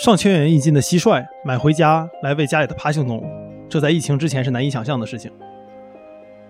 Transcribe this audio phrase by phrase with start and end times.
[0.00, 3.24] 上千元一斤的蟋蟀买回家来喂家里的爬行动物，
[3.68, 5.30] 这在疫情之前是难以想象的事情。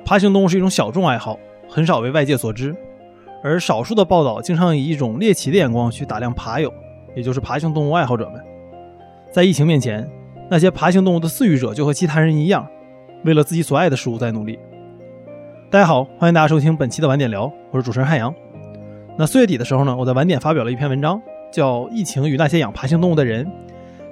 [0.04, 1.36] 爬行动物是一种小众爱好，
[1.68, 2.72] 很少为外界所知，
[3.42, 6.72] 而少数的报道经常以一种猎奇的眼光去打量爬友，
[7.16, 8.40] 也就是爬行动物爱好者们。
[9.32, 10.08] 在疫情面前，
[10.48, 12.64] 那些爬行动物的饲育者就和其他人一样，
[13.24, 14.56] 为了自己所爱的事物在努力。
[15.68, 18.32] 大家好，欢迎大家收听本期的晚点聊，我是主持人汉阳。
[19.18, 21.20] 那四月底的时候呢，我在晚点发表了一篇文章。
[21.50, 23.50] 叫疫情与那些养爬行动物的人，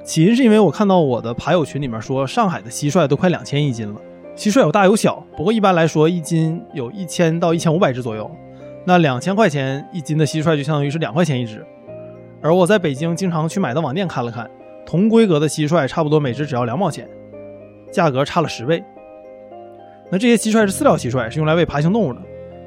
[0.04, 4.00] 起因是因为我看到我的爬友群里面说，上海的蟋蟀都快两千一斤了。
[4.36, 8.30] 蟋蟀有大有小，不过一般来说一斤有一千到一千五百只左右。
[8.84, 11.64] 那两千块钱一斤的蟋蟀就相当于是两块钱一只。
[12.40, 14.48] 而我在北京经常去买的网店看了看，
[14.86, 17.08] 同规格的蟋蟀差不多每只只要两毛钱，
[17.90, 18.82] 价格差了十倍。
[20.10, 22.20] 那这些蟋蟀是饲料蟋蟀，是用来喂爬行动物的。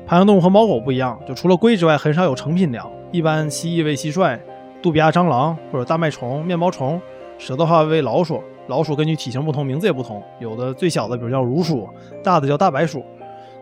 [0.05, 2.87] 爬行动物和猫狗不一样，就除了龟之外，很少有成品粮。
[3.11, 4.37] 一般蜥蜴喂蟋蟀。
[4.81, 7.01] 杜比亚蟑螂或者大麦虫、面包虫，
[7.37, 8.41] 蛇的话喂老鼠。
[8.67, 11.89] 老鼠根据体型不同，名字也不同，有的最小的，比如叫乳鼠，
[12.23, 13.03] 大的叫大白鼠。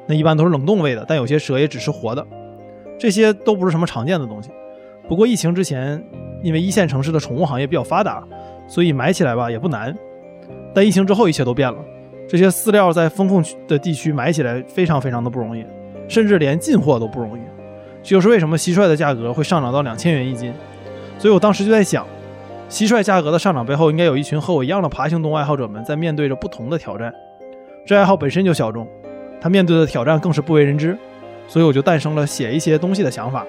[0.06, 2.26] 那一般都是冷冻喂的，但有些蛇也只吃活的。
[2.98, 4.52] 这些都不是什么常见的东西。
[5.08, 6.04] 不过疫情之前，
[6.44, 8.24] 因为一线城市的宠物行业比较发达，
[8.68, 9.96] 所以买起来吧也不难。
[10.76, 11.78] 但疫情之后一切都变了，
[12.28, 15.66] 这些饲料在风控的地区买起来非常非常的不容易，
[16.08, 17.42] 甚至连进货都不容易。
[18.04, 20.54] 这就是为什么蟋蟀的价格会上涨到两千元一斤。
[21.20, 22.04] 所以我当时就在想，
[22.70, 27.14] 蟋蟀价格的上涨背后，应该有一群和我一样的爬行动物爱好者们在面对着不同的挑战。
[27.86, 28.88] 这爱好本身就小众，
[29.40, 30.98] 他面对的挑战更是不为人知。
[31.48, 33.46] 所以我就诞生了写一些东西的想法。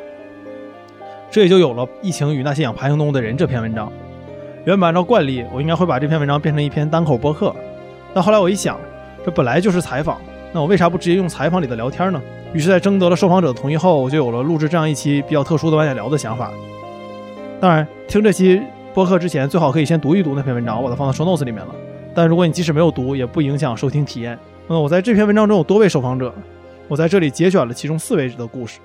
[1.30, 3.92] 这也就有了《疫情与那些养爬行动物的人》这篇文章。
[4.64, 7.54] 原本按照惯例，我应该会把这篇文章变成一篇单口播客，
[8.12, 8.80] 但后来我一想，
[9.24, 10.18] 这本来就是采访，
[10.52, 12.20] 那我为啥不直接用采访里的聊天呢？
[12.52, 16.50] 于是，在征得了受访者的同意后，我就有了录制这样一期比较特殊的晚点聊的想法。
[17.60, 18.58] 当然，听这期
[18.94, 21.74] 播客之前，最好可以先读一读那篇文章，我把它放到 show notes 里面了。
[22.14, 24.38] 但如果你即使没有读，也不影响收听体验。
[24.66, 26.34] 那么我在这篇文章中有多位受访者，
[26.88, 28.80] 我在这里节选了其中四位的故事。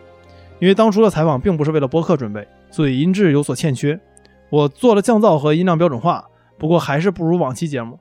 [0.60, 3.98] 因为当初的采访并不是为了播客准备，所以音质有所欠缺。
[4.50, 6.26] 我做了降噪和音量标准化，
[6.58, 7.98] 不过还是不如往期节目。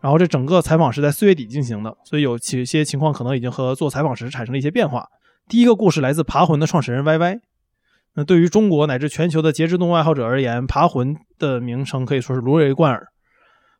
[0.00, 5.08] 然后这整个采访是在四月底进行的，所以有些情况可能已经和做采访时产生了一些变化。
[5.48, 7.40] 第一个故事来自爬魂的创始人 Y Y。
[8.16, 13.08] 那对于中国乃至全球的节肢动物爱好者而言，爬魂的名称可以说是如雷贯耳。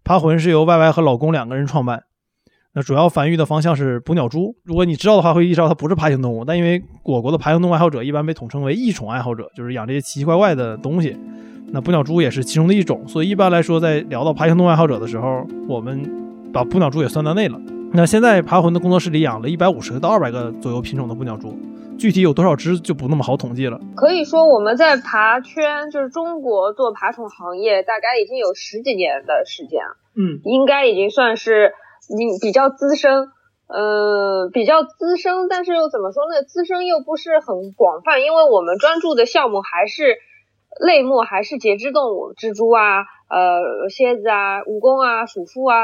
[0.03, 2.03] 爬魂是由 Y Y 和老公两个人创办，
[2.75, 4.55] 那主要繁育的方向是捕鸟蛛。
[4.65, 11.17] 如果你知道的话，会意识到它不是爬行动物，但因为我国的爬行动物爱好者一般被统称为异宠爱好者，就是养这些奇奇怪怪的东西。
[11.69, 16.03] 那捕鸟蛛也是其中的一种，所以一般来说，在聊到爬行动物爱好者的时候，我们
[16.53, 17.59] 把捕鸟蛛也算到内了。
[17.93, 21.57] 那现在爬魂的工作室里养了一百五十个到二百个左右品种的捕鸟蛛。
[21.99, 23.81] 具体有多少只就不那么好统计了。
[23.97, 29.97] 可以说我们在爬圈，就是中国做爬宠行业，大概已经有十几年的时间了。
[30.17, 31.73] 嗯，应该已经算是
[32.15, 33.31] 你比较资深，
[33.69, 36.43] 呃，比较资深，但是又怎么说呢？
[36.43, 40.17] 资深又不是很广泛，因为我们专注的项目还是
[40.85, 45.77] 类目还是节肢动物，蜘蛛啊，呃，蝎子啊，蜈蚣啊，鼠妇啊。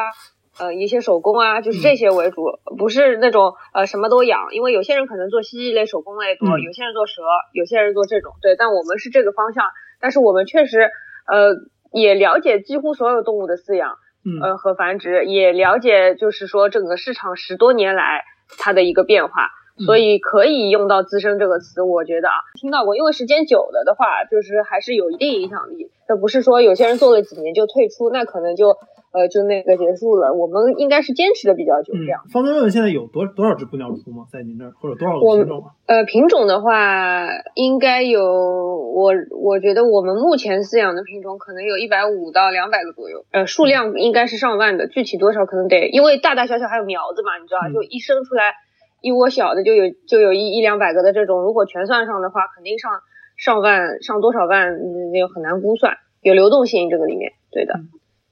[0.60, 7.22] 呃，一些手工啊，就是这些为主，不是那种呃什么都养，因为有些人可能做蜥蜴类、手工类多，有些人做蛇，
[7.54, 9.65] 有些人做这种，对，但我们是这个方向，
[10.03, 10.91] 但是我们确实
[11.26, 11.56] 呃
[11.93, 13.97] 也了解几乎所有动物的饲养，
[14.43, 18.25] 呃和繁殖，也了解就是说整个市场十多年来
[18.59, 19.49] 它的一个变化，
[19.87, 28.76] 所以可以用到资深这个词，我觉得啊听到过，因为时间久了的话，就是还是有一定影响力，那不是说有些人做了几年就退出，那可能就。
[29.12, 30.32] 呃，就那个结束了。
[30.32, 32.22] 我们应该是坚持的比较久，这样。
[32.32, 34.26] 方便问问现在有多多少只布鸟出吗？
[34.31, 35.75] 在您那儿，或者多少个品种啊？
[35.87, 39.12] 呃，品种的话，应该有我
[39.43, 43.25] 我觉得我们目前饲养的品种可能有一百五到两百个左右。
[43.32, 48.55] 呃，数量应该是上万的，具体多少可能得，因为大大小小还有苗子嘛，你知道就一生出来
[49.00, 52.93] 一窝小的就有就有一一两百个的这种，如果全算上的话，肯定上
[53.37, 54.79] 上万，上多少万
[55.12, 57.75] 那个很难估算，有流动性这个里面，对的。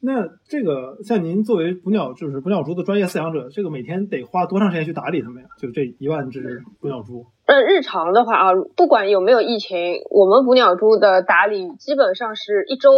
[0.00, 5.48] 那这个像您作为捕鸟就是捕鸟蛛的专业饲养者，这个每天得花多长时间去打理它们呀？
[5.58, 7.26] 就这一万只捕鸟蛛。
[7.46, 12.90] 呃，日常的话啊，不管有没有疫情，我们捕鸟蛛的打理基本上是一周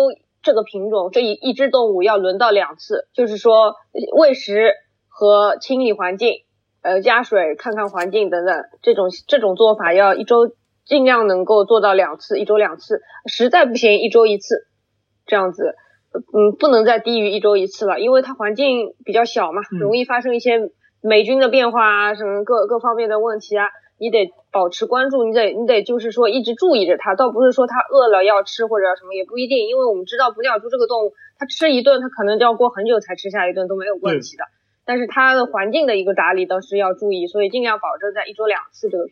[0.43, 3.77] 这个品种这一一只动物要轮到两次，就是说
[4.19, 4.73] 喂食
[5.09, 6.43] 和清理环境，
[6.83, 10.53] 呃，加水、看看环境等等，这种这种做法要一周
[10.85, 14.67] 尽量能够做到两次，一周两次，实在不行一周一次，
[15.25, 15.77] 这样子。
[16.13, 20.71] 嗯，不能再低于一周一次了，因为它环境比较小嘛，容易发生一些
[21.01, 23.67] 霉菌的变化啊，什么各各方面的问题啊。
[24.03, 34.45] 你得保持关注，你得你得就是说一直注意着它，倒不是说它饿了要吃或者什么也不一定，因为我们知道捕鸟蛛这个动物，它吃一顿它可能就要过很久才吃下一顿都没有问题的，
[34.87, 39.05] 但是它的环境的一个打理倒是要注意，所以尽量保证在一周两次这个。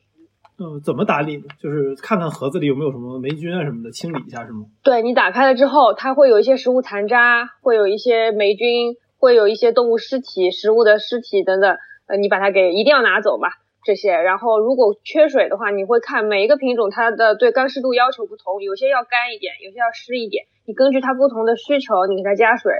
[0.60, 1.44] 嗯，怎么打理呢？
[1.62, 4.66] 就是看看盒子里有没有什么霉菌啊什么的，清理一下是吗？
[4.82, 11.76] 对你打开了之后，它会有一些食物残渣，会有一些霉菌，会有一些动物尸体、食物的尸体等等，
[12.08, 13.50] 呃，你把它给一定要拿走吧，
[13.84, 14.10] 这些。
[14.10, 22.72] 然后如果缺水的话，你会看每一个品种它的对干湿度要求不同，有些要干一点，有些要湿一点，你根据它不同的需求，你给它加水，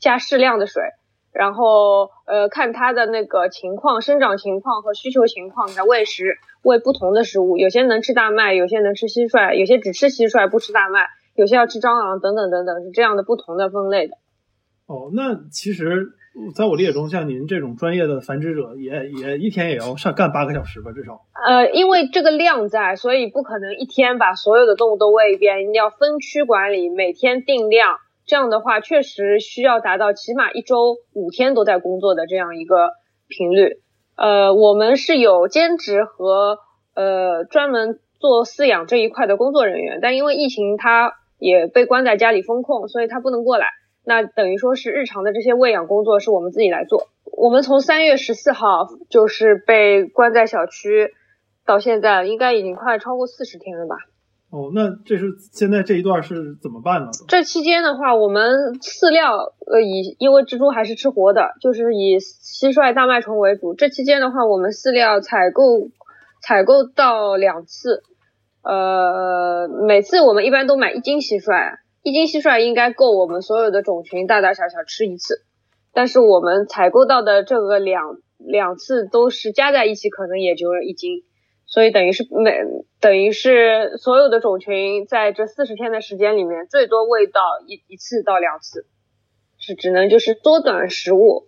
[0.00, 0.82] 加适量的水。
[1.32, 7.58] 然后，呃，看它的那个情况、生长情况和需求情况，给它喂食，喂不同的食物。
[7.58, 14.14] 有些能吃大麦，有些能吃蟋蟀，有些只吃蟋蟀不吃大麦，有些要吃蟑螂等等等等，是这样的不同的分类的。
[14.86, 16.08] 哦，那其实
[16.54, 21.20] 在我理解中，像您这种专业的繁殖者，也也一天也要上干八个小时吧，至少。
[21.46, 27.96] 呃，因为这个量在，所以不可能一天把所有的动物都喂一遍，你要分区管理，每天定量。
[28.24, 32.90] 这样的话，确实需要达到起码一周五天都在工作的这样一个
[33.28, 33.80] 频率。
[34.22, 36.60] 呃，我们是有兼职和
[36.94, 43.66] 呃专门做饲养这一块的工作人员，但因为疫情，他也被关在家里封控，所以他不能过来。
[44.04, 47.08] 那等于说是日常的这些喂养工作是我们自己来做。
[47.36, 51.10] 我们从三月十四号就是被关在小区，
[51.66, 53.96] 到现在应该已经快超过四十天了吧。
[54.52, 57.10] 哦，那这是现在这一段是怎么办呢？
[57.26, 63.72] 这期间的话，我们饲料呃以因为蜘蛛还是吃活的，就是以蟋蟀、大麦虫为主。
[63.72, 65.88] 这期间的话，我们饲料采购
[66.42, 68.02] 采购到两次，
[68.62, 75.46] 呃，每次我们一般都买一斤蟋蟀，一斤蟋蟀应该够我们所有的种群大大小小吃一次。
[75.94, 81.22] 但是我们采购到的这个两两次都是加在一起，可能也就一斤。
[81.72, 82.60] 所以等于是每
[83.00, 88.84] 等于是所有的种群在这四十天的时间里面，最多喂到一一次到两次，
[89.58, 91.46] 是只能就是缩短食物，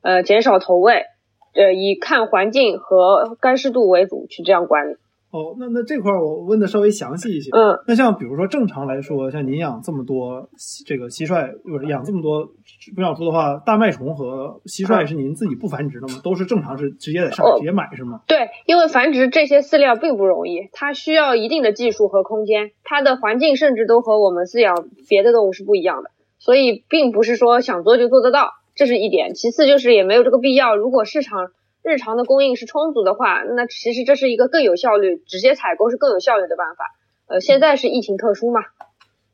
[0.00, 1.06] 呃，减少投喂，
[1.54, 4.96] 呃，以看环境和干湿度为主去这样管理。
[5.34, 7.50] 哦，那那这块我问的稍微详细一些。
[7.50, 10.48] 嗯，那像比如说正常来说，像您养这么多
[10.86, 12.46] 这个蟋蟀，不是养这么多
[12.94, 16.20] 捕鸟蛛的话，大麦虫和蟋蟀是您自己不繁殖的吗？
[16.22, 18.20] 都是正常是直接在上海直接买是吗？
[18.28, 29.34] 对，因为繁殖这些饲料并不容易，它需要一定的技术和空间，它的环境甚至都和我们饲养别的动物是不一样的，所以并不是说想做就做得到，这是一点。
[29.34, 31.48] 其次就是也没有这个必要，如果市场。
[31.84, 36.86] 日常的供应是充足的话，那其实这是一个更有效率，直接采购是更有效率的办法。
[37.26, 38.62] 呃，现在是疫情特殊嘛？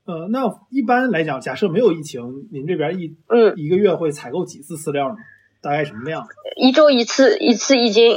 [0.05, 5.15] 呃，那一般来讲，假设没有疫情，您这边一嗯一个月会采购几次饲料呢？
[5.63, 6.27] 大概什么量？
[6.57, 8.17] 一周一次，一次一斤。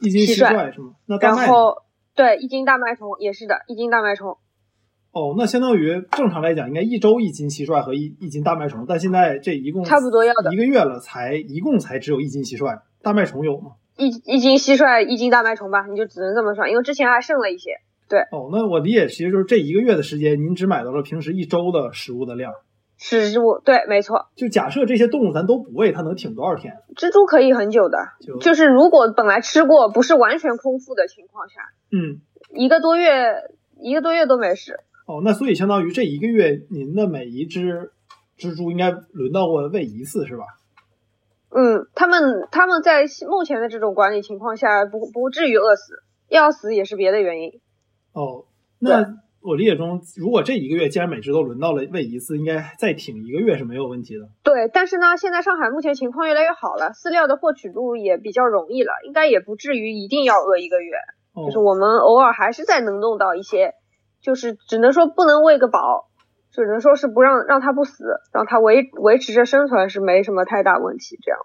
[0.00, 0.92] 一斤蟋蟀是吗？
[1.06, 1.46] 那大麦？
[1.46, 1.82] 然后
[2.14, 4.36] 对，一斤大麦虫也是的，一斤大麦虫。
[5.18, 12.80] 哦，那相当于正常来讲，应该一周一斤蟋蟀和一一斤大麦虫，但现在这一共差不多要一个月了，才一共才只有一斤蟋蟀。
[13.02, 13.72] 大麦虫有吗？
[13.96, 17.72] 一一斤蟋蟀，一斤大麦虫吧，你就只能这么算，因为之前还剩了一些。
[18.08, 18.20] 对。
[18.30, 22.52] 哦，那我理解其实就是这一个月的时间，您只买到了平时一周的食物的量。
[22.96, 24.26] 食物对，没错。
[24.34, 26.74] 就假设这些动物咱都不喂，它能挺多少天？
[26.96, 31.60] 蜘蛛可以很久的，就就是如果本来吃过，不是完全空腹的情况下，
[31.92, 32.22] 嗯，
[32.54, 33.34] 一个多月，
[33.80, 34.80] 一个多月都没事。
[35.08, 37.92] 哦，那所以相当于这一个月，您的每一只
[38.38, 40.44] 蜘蛛应该轮到过喂一次，是吧？
[41.48, 45.94] 嗯，他们他们在目前的这种管理情况下，不不至于饿死，
[46.28, 47.52] 要死也是别的原因。
[48.12, 48.44] 哦，
[48.78, 54.28] 那我理解中，如果这一个月既然每只都轮到了喂一次，应该再挺一个月是没有问题的。
[54.42, 60.92] 对，但是呢，现在上海目前情况越来越好了，饲料的获取度也比较容易了，应该也不至于一定要饿一个月。
[61.34, 63.72] 就是我们偶尔还是在能弄到一些，
[64.22, 66.06] 就是只能说不能喂个饱。
[66.50, 71.16] 只能说是不让让它不死，让它维维持着生存是没什么太大问题。
[71.22, 71.38] 这样，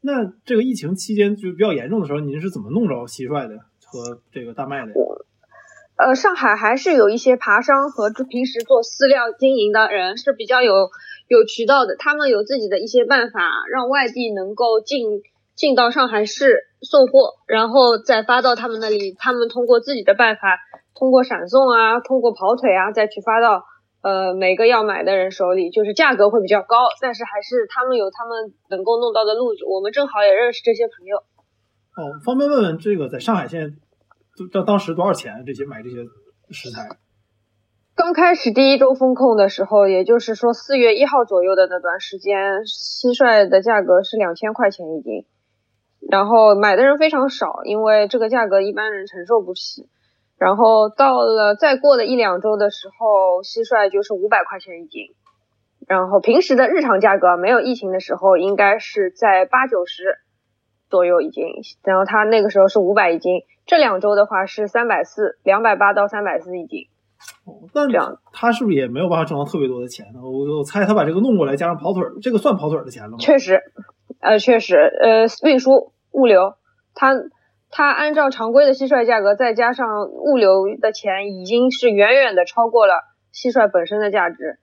[0.00, 3.56] 那这个疫情期间就比较严重的时候，您是怎么弄着蟋蟀的
[3.86, 4.92] 和这个大麦的？
[5.96, 10.90] 呃，上海还是有一些爬商和平时做饲料经营的人是比较有
[11.26, 13.40] 有渠道的，他们有自己的一些办法，
[13.72, 15.22] 让外地能够进
[15.56, 20.58] 进到上海市送货，然后再发到他们那里，他们通过自己的办法，
[20.94, 23.64] 通过闪送啊，通过跑腿啊，再去发到。
[24.02, 29.66] 呃，每个要买的人手里就是价格会比较高，但是还是他们有他们能够弄到的路子。
[29.66, 31.18] 我们正好也认识这些朋友。
[31.18, 33.76] 哦，方便问问这个在上海现在
[34.38, 35.44] 都当当时多少钱？
[35.44, 35.96] 这些买这些
[36.50, 36.88] 食材？
[37.94, 45.26] 刚开始第一周风控的时候，也就是说四月一号左右的那段时间，蟋蟀的价格是两千块钱一斤。
[46.10, 49.90] 然后买的人非常少，因为这个价格一般人承受不起。
[50.40, 55.14] 然后到了再过了一两周的时候，蟋蟀就是五百块钱一斤。
[55.86, 60.16] 然后平时的日常价格没有疫情的时候，应该是在八九十
[60.88, 61.44] 左右一斤。
[61.84, 66.86] 然后它那个时候是五百一斤，这两周的话是三百四，两百八到三百四一斤。
[67.44, 70.20] 哦，但这样他是不是也没有办法挣到特别多的钱呢？
[70.22, 73.16] 我我猜他把这个弄过来，加上跑腿儿，这个算跑腿儿的钱了吗？
[73.18, 73.60] 确实，
[74.20, 76.54] 呃，确实，呃，运输物流，
[76.94, 77.12] 它
[77.70, 82.94] 它按照常规的蟋蟀价格，再加上物流的钱，已经是远远的超过了
[83.32, 84.58] 蟋蟀本身的价值。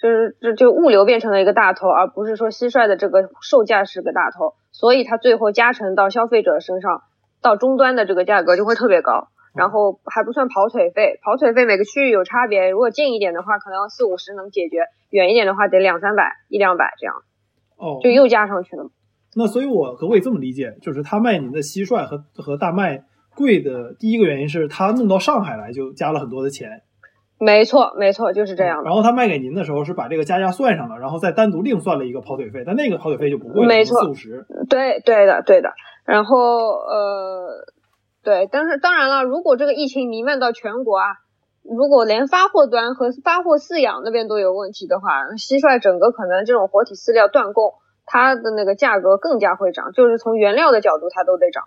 [0.00, 7.02] 就是这就物流变成了一个大头，而不是说蟋蟀的这个售价是个大头，所以它最后加成到消费者身上，
[7.40, 9.28] 到终端的这个价格就会特别高。
[9.54, 14.78] 然后还不算跑腿费，跑腿费每个区域有差别，如果近一点的话，可能四五十能解决；
[15.10, 17.14] 远一点的话，得两三百、一两百这样，
[17.76, 18.84] 哦，就又加上去了。
[19.34, 26.82] 那所以，我可不可以这么理解，就是他卖您的蟋蟀和和大麦贵的第一个原因是他弄到上海来就加了很多的钱，
[27.38, 28.84] 没错，没错，就是这样的。
[28.84, 34.46] 然后他卖给您的时候是把这个加价算上了，然后再单独另算了一个跑腿费，但那个跑腿费就不贵了，没错四五十。
[34.68, 35.70] 对，对的，对的。
[36.04, 37.64] 然后呃，
[38.22, 41.06] 对，但是当然了，如果这个疫情弥漫到全国啊，
[41.64, 47.72] 如果连发货端和发货饲养那边都有问题的话，蟋蟀整个可能这种活体饲料断供，
[48.04, 51.64] 它的那个价格更加会涨，就是从原料的角度它都得涨。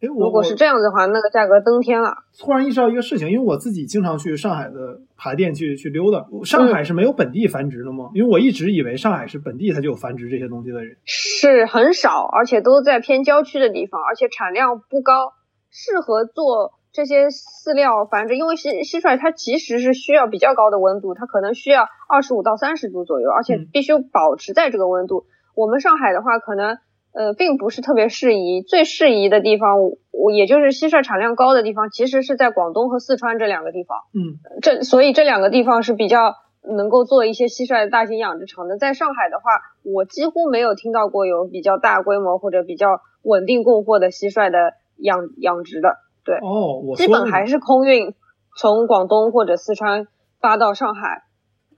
[0.00, 2.18] 哎，我如果是这样子的话，那个价格登天了。
[2.38, 8.10] 突然意识到一个事情，因为我自己经常去上海的爬店去去溜达，上海是没有本地繁殖的吗？
[8.14, 10.96] 因为我一直以为上海是本地它就有繁殖这些东西的人。
[11.04, 15.32] 是很少，而且都在偏郊区的地方，而且产量不高，
[15.68, 18.36] 适合做这些饲料繁殖。
[18.36, 25.26] 因为蟋蟋蟀它其实是需要比较高的温度，它可能需要二十五到三十度左右，而且嗯必须保持在这个温度。
[25.58, 26.78] 我们上海的话，可能
[27.12, 33.98] 呃并不是特别适宜，最适宜的地方，我我也就是蟋蟀产量高的地方，其实是在广东和四川这两个地方。
[34.14, 38.78] 嗯，这所以这两个地方是比较能够做一些蟋蟀的大型养殖场的。
[38.78, 39.50] 在上海的话，
[39.82, 45.98] 我几乎没有听到过有比较大规模或者比较稳定供货的蟋蟀的养养殖的，
[46.40, 48.14] 哦，我基本还是空运，
[48.56, 50.06] 从广东或者四川
[50.40, 51.24] 发到上海，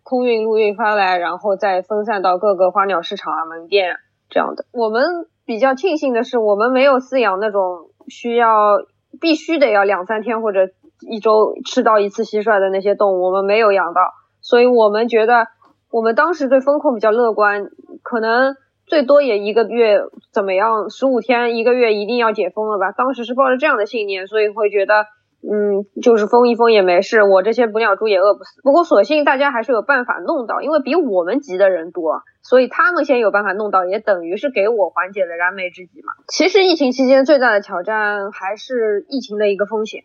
[0.02, 3.96] 空运陆运发来，然后再分散到各个花鸟市场啊、门店
[4.28, 4.64] 这样的。
[4.72, 5.04] 我们
[5.44, 8.78] 比较庆幸的是，我们没有饲养那种需要
[9.20, 10.68] 必须得要两三天或者
[11.08, 14.00] 一周吃到一次蟋蟀的那些动物，我们没有养到，
[14.40, 15.46] 所以我们觉得
[15.90, 17.66] 我们当时对风控比较乐观，
[18.02, 18.54] 可能
[18.86, 20.00] 最多也一个月
[20.32, 22.92] 怎么样，十五天一个月一定要解封了吧？
[22.92, 25.06] 当时是抱着这样的信念，所以会觉得。
[25.42, 28.60] 嗯，就是封一封也没事，我这些捕鸟蛛也饿不死。
[28.62, 36.12] 不过所幸大家还是有办法弄到，因为比我们急的人多，所以他们先有办法弄到，也等于是给我缓解了燃眉之急嘛。
[36.28, 40.02] 其实疫情期间最大的挑战还是疫情的一个风险，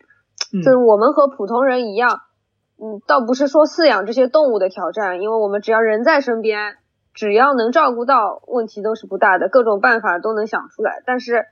[0.54, 2.20] 嗯就是我们和普通人一样，
[2.80, 6.76] 嗯，倒不是说饲养这些动物的挑战，因为我们只要人在身边，
[7.12, 11.02] 只要能照顾到，问题都是不大的，各种办法都能想出来。
[11.04, 11.44] 但是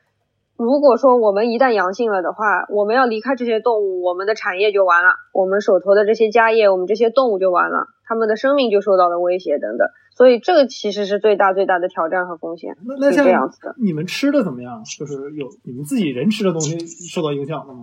[0.56, 9.88] 如果说我们一旦阳性了的话，我们要离开这些动物，我们的产业就完了，我们手头的这些家业，我们这些动物就完了，它们的生命就受到了威胁等等。
[10.16, 13.74] 所以这个其实是最大最大的挑战和风险，那那像这样子的。
[13.82, 14.82] 你们吃的怎么样？
[14.98, 17.80] 就是有你们自己人吃的东西受到影响了吗？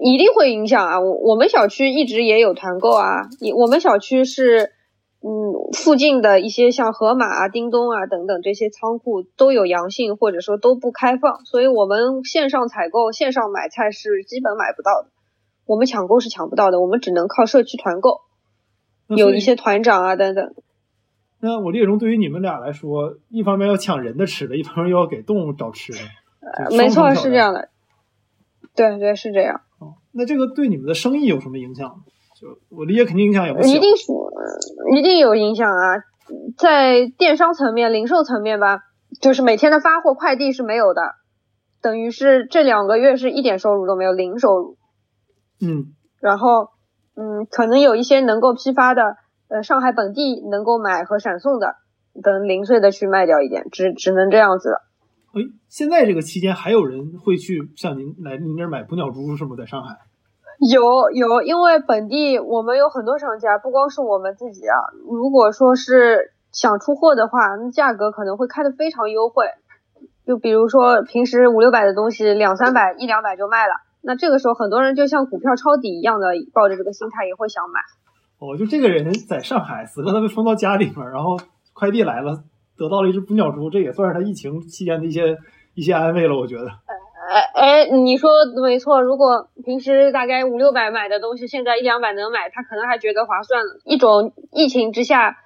[0.00, 1.00] 一定会影响啊！
[1.00, 4.70] 我我们小区一直也有团购啊，也我们小区是，
[5.20, 5.28] 嗯，
[5.72, 15.10] 附近的一些像盒马啊、叮咚啊等等这些仓库都有阳性，或者说都不开放，所以我们线上采购、线上买菜是基本买不到的，
[15.66, 18.20] 我们抢购是抢不到的，我们只能靠社区团购，
[19.08, 20.54] 有一些团长啊等等。
[21.40, 25.98] 那我理解中，对于你们俩来说，一方面要抢人的吃的，一方面又要给动物找吃的，
[26.40, 27.70] 呃没错，是这样的。
[28.76, 29.62] 对对，是这样。
[29.80, 32.04] 哦，那这个对你们的生意有什么影响吗？
[32.40, 33.68] 就我理解，肯定影响也不小。
[33.68, 35.98] 一定是呃一定有影响啊，
[36.56, 38.78] 在电商层面、零售层面吧，
[39.20, 41.02] 就是每天的发货快递是没有的，
[41.82, 44.76] 等于是这两个月是一点收入都没有，零收入。
[45.60, 46.68] 嗯，然后，
[47.16, 49.16] 嗯，可能有一些能够批发的，
[49.48, 51.74] 呃，上海本地能够买和闪送的，
[52.22, 54.84] 等零碎的去卖掉一点，只只能这样子了。
[55.34, 59.56] 哎，现在这个期间还有人会去像您来您这儿买捕鸟蛛是吗？
[59.58, 59.96] 在上海？
[60.58, 64.74] 有有，因为本地我们有很多商家，不光是我们自己啊。
[65.08, 69.46] 如果说是想出货的话，那价格可能会开的非常优惠。
[70.26, 73.74] 就比如说平时五六百的东西，两三百、一两百就卖了。
[74.02, 77.80] 那这个时候很多人就像股票抄底一样的，抱着这个心态也会想买。
[78.38, 81.38] 哦，就这个人在上海，死活他被封到家里面，然后
[81.72, 82.42] 快递来了，
[82.76, 85.36] 得到了一只捕鸟蛛，这也算是他疫情期间的一些
[85.74, 86.36] 一些安慰了。
[86.36, 86.94] 我觉得，哎
[87.54, 88.30] 哎，你说
[88.62, 89.02] 没错。
[89.02, 93.62] 如果平时大概五六百买的东西，现在一两百能买，他可能还觉得划算。
[93.84, 95.36] 一种疫情之下。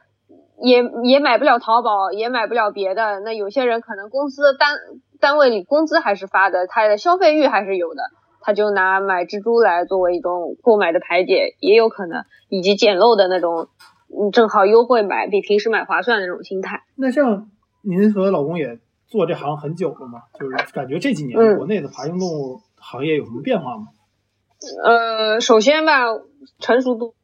[0.64, 3.18] 也也买不了淘宝，也买不了别的。
[3.18, 4.76] 那有些人可能公司单
[5.18, 8.02] 单位里工资还是发的，他的消费欲还是有的，
[8.40, 13.70] 他就拿买蜘蛛来作为一种购买的排解，也有可能，以及捡漏的那种，
[14.16, 16.84] 嗯，正好优惠买，比平时买划算的那种心态。
[16.94, 18.78] 那像您和老公也
[19.12, 23.88] 做这行很久了嘛，就是感觉这几年国内的爬行动物行业有什么变化吗？
[24.82, 26.06] 呃，首先吧，
[26.58, 27.14] 成熟度，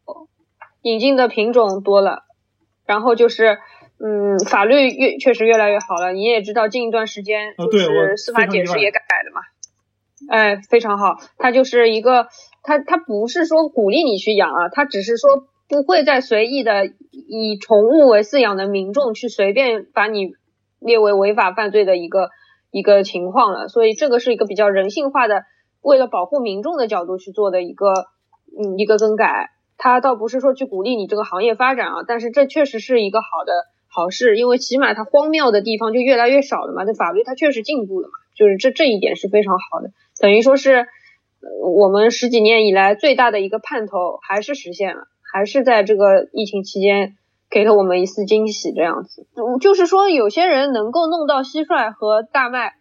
[0.83, 2.25] 引进的品种多了。
[2.85, 3.59] 然后就是，
[4.01, 6.13] 嗯，法律越确实越来越好了。
[6.13, 9.41] 你也知道，近一段时间就是司法解释也改了嘛，
[10.29, 11.17] 哎，非常好。
[11.39, 12.29] 它就是一个，
[12.63, 20.33] 它它不是说鼓励你去养啊，它只是说不会再随意的以宠物为饲养的民众去随便把你
[20.79, 22.31] 列为违法犯罪的一个
[22.71, 23.69] 一个情况了。
[23.69, 25.45] 所以这个是一个比较人性化的，
[25.83, 27.93] 为了保护民众的角度去做的一个，
[28.59, 29.51] 嗯，一个更改。
[29.77, 33.53] 它倒不是说去鼓励你这个行业发展啊，但是这确实是一个好的
[33.87, 36.85] 好事，因为起码它荒谬的地方就越来越少了嘛。
[36.85, 40.89] 这法律它确实进步了嘛，就是这这一点是非常好的，等于说是
[41.63, 47.17] 我们十几年以来最大的一个盼头还是实现了，还是在这个疫情期间
[47.51, 49.27] 给了我们一丝惊喜这样子。
[49.61, 52.75] 就是说有些人能够弄到蟋蟀和大麦。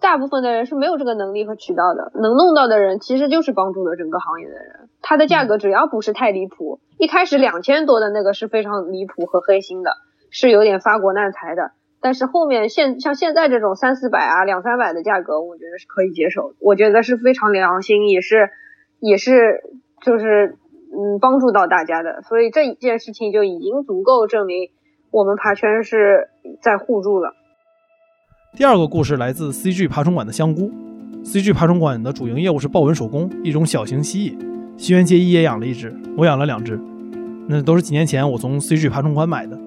[0.00, 4.90] 大部分的人是没有这个能力和渠道的，能弄到的人其实就是帮助了整个行业的人。
[5.00, 9.92] 它的价格只要不是太离谱，一开始两千多的那个是非常离谱和黑心的，
[10.30, 11.70] 是有点发国难财的。
[12.02, 18.50] 但是后面现像现在这种三四百啊、两三百的价格，我觉得是可以接受，我觉得是非常良心，也是
[19.00, 19.62] 也是
[20.02, 20.58] 就是
[20.94, 22.22] 嗯帮助到大家的。
[22.22, 24.70] 所以这一件事情就已经足够证明
[25.10, 26.30] 我们爬圈是
[26.62, 27.34] 在互助了。
[28.56, 30.70] 第二个故事来自 CG 爬虫馆的香菇。
[31.24, 34.38] CG 爬虫馆的主营业务是豹纹手工，一种小型蜥蜴。
[34.76, 36.78] 西园结衣也养了一只，我养了两只，
[37.48, 39.58] 那都是几年前我从 CG 爬虫馆买的。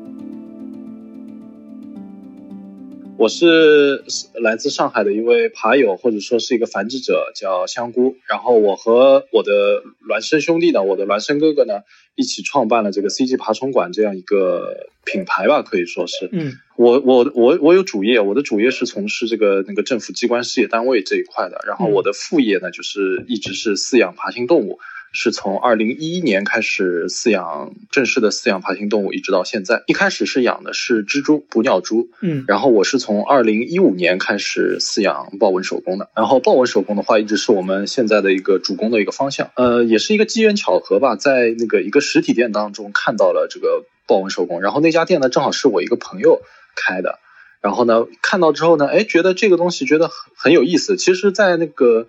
[3.18, 4.04] 我是
[4.40, 8.16] 来自上海的一位爬友，或者说是一个繁殖者，叫香菇。
[8.28, 11.82] 然后我和我的孪生兄弟呢，我的孪生哥哥呢。
[12.20, 16.28] 一起创办了这个 CG 爬虫馆这样一个品牌吧，可以说是。
[16.32, 24.80] 嗯，我我我我有主业，我的主业是从事这个那个政府机关事业单位这一块的，然后我的副业呢，就是一直是饲养爬行动物。
[25.14, 29.84] 是从二零一一年开始饲养正式的饲养爬行动物，一直到现在。
[29.88, 36.10] 一开始是养的是蜘蛛、捕鸟蛛，嗯，然后我是从二零一五年开始饲养豹纹手工的。
[36.16, 39.50] 然后豹纹手工的话，一直是我们现在的一个主攻的一个方向。
[39.56, 46.42] 呃，也是一个机缘巧合吧，在那个一个实体店当中看到了这个豹纹手工，然后那家店呢正好是我一个朋友
[46.76, 47.18] 开的，
[47.62, 50.96] 然后呢看到之后呢，哎，觉得这个东西觉得很很有意思。
[50.98, 52.08] 其实，在那个。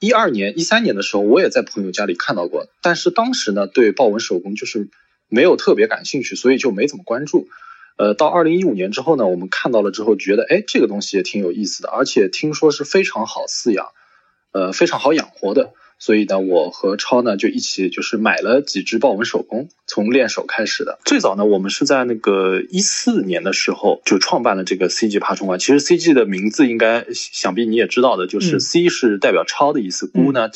[0.00, 4.88] 一二年、一三年的时候，我也在朋友家里看到过，但是当时呢，对豹纹手工就是
[5.28, 7.48] 没有特别感兴趣，所以就没怎么关注。
[7.96, 13.88] 呃，到二零一五年之后呢，我们看到了之后，觉得哎，这个东西也挺有意思的，而且听说是非常好饲养，
[14.52, 15.72] 呃，非常好养活的。
[15.98, 20.98] 所以呢，我和超呢就一起就是买了几只豹纹手工，从练手开始的。
[21.04, 25.58] 最早呢，我们是在那个一四年的时候就创办了这个 CG 爬虫馆。
[25.58, 30.48] 其实 CG 的名字应该想必你也知道的，就是 C 是代表超的意思，菇呢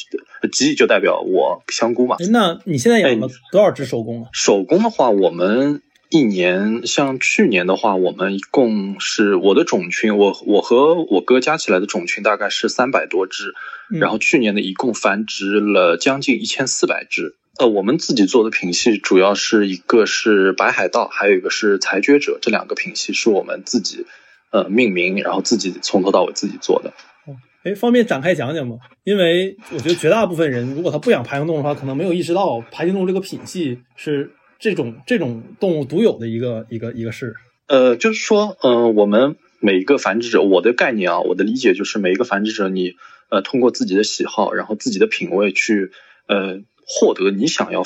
[0.52, 2.16] G 就代表我香菇嘛。
[2.30, 4.28] 那你现在养了多少只手工啊？
[4.32, 5.82] 手工的话，我们。
[6.14, 13.54] 一年像去年的话，我们一共是我的种群，我我和我哥加起来的种群大概是三百多只，
[13.90, 17.34] 然后去年呢一共繁殖了将近一千四百只。
[17.58, 24.06] 呃，我们自己做的品系主要是一个是白海盗，还有一个是裁决者，这两个品系是我们自己
[24.50, 26.90] 呃命名，然后自己从头到尾自己做的。
[27.26, 28.76] 哦，哎，方便展开讲讲吗？
[29.04, 34.32] 因为我觉得绝大部分人如果他不养爬行动物的话，可能没有意识到爬行动物这个品系是。
[34.62, 37.34] 这种这种动物独有的一个一个一个事，
[37.66, 42.94] 呃，就是说，嗯，我们每一个繁殖者，我的概念啊，我的理解就是每一个繁殖者，你
[43.32, 45.90] 呃通过自己的喜好，然后自己的品味去
[46.28, 47.82] 呃获得你想要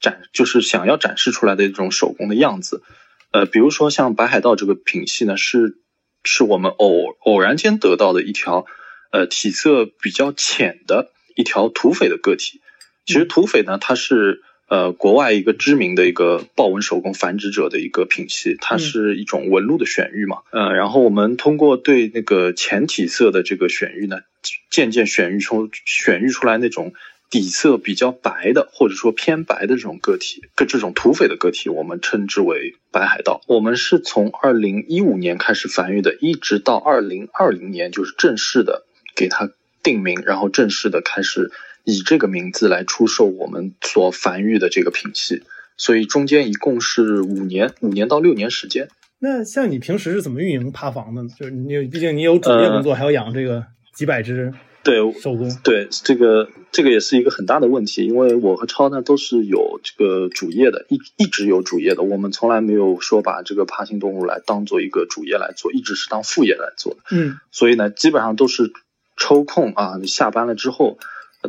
[0.00, 2.82] 展，就是想要展示出来的一种手工的样子，
[3.30, 5.76] 呃，比如说像白海道这个品系呢，是
[6.24, 8.64] 是我们偶偶然间得到的一条
[9.12, 12.62] 呃体色比较浅的一条土匪的个体，
[13.04, 14.42] 其实土匪呢，它是。
[14.74, 20.38] 呃，国外一个知名的一个豹纹手工繁殖者的一个品系，它是一种纹路的选育嘛。
[20.50, 24.22] 呃，然后我们通过对那个浅体色的这个选育呢，
[24.70, 26.92] 渐渐选育出选育出来那种
[27.30, 33.42] 底色比较白的，或者说偏白的这种个体，跟这种土匪的个体，我们称之为白海盗。
[33.46, 38.84] 我们是从二零一五年开始繁育的，一直到二零二零年，就是正式的
[39.14, 39.50] 给它
[39.84, 41.52] 定名，然后正式的开始
[41.84, 45.42] 以这个名字来出售我们所繁育的这个品系。
[45.76, 48.88] 所以中间一共是五年，五年到六年时间。
[49.20, 51.28] 那像你平时是怎么运营趴房的呢？
[51.38, 54.52] 就是你，毕竟你有主业工作，还要养这个几百只。
[54.84, 67.00] 对手工，对这个这个也是一个很大的问题，因为我和超呢都是有这个主业的，一一直有主业的，我们从来没有说把这个爬行动物来当做一个主业来做，一直是当副业来做的。
[67.12, 68.70] 嗯，所以呢，基本上都是
[69.16, 70.98] 抽空啊，下班了之后，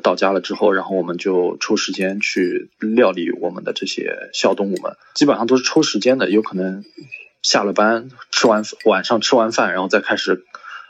[0.02, 6.84] 到家了之后，然后我们就抽时间去料理我们的这些小动物们，基本上都是抽时间的，有可能
[7.42, 10.44] 下了班吃完晚上吃完饭，然后再开始。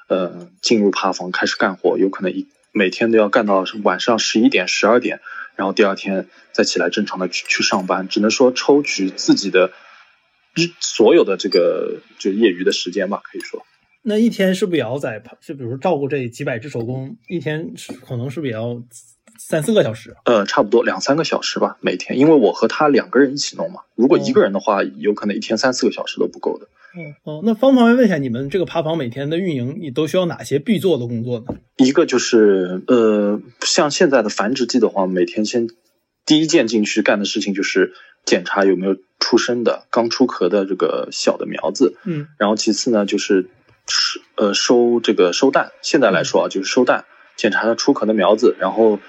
[0.08, 5.20] 呃，进入爬房开始干活，有可能一每天都要干到晚上十一点、十二点，
[5.56, 8.08] 然后第二天再起来正常的去去上班。
[8.08, 9.72] 只能说抽取自己的
[10.54, 13.66] 日所有的这个就业余的时间吧，可以说。
[14.08, 17.74] 那一天是不是也要在就比如说照顾这几百只手工，一天
[18.06, 18.82] 可能是不是也要
[19.40, 20.16] 三四个小时？
[20.26, 23.82] 呃，差不多两三个小时吧，每天，因为我和他两个人一起弄嘛。
[23.96, 26.68] 如果一个人的话，有可能一天三四个小时都不够的。
[27.24, 31.46] 哦，那方不方便问一下，你们这个爬房每天的运营，你都需要哪些必做的工作呢？
[31.78, 35.68] 一个就是呃，像现在的繁殖季的话，每天先
[36.26, 41.98] 第一件进去干的事情就是检查有没有出生的、刚出壳的这个小的苗子。
[42.06, 43.50] 嗯，然后其次呢，就是
[43.88, 45.72] 收呃收这个收蛋。
[45.82, 49.00] 现在来说啊，就是收蛋，检查它出壳的苗子，然后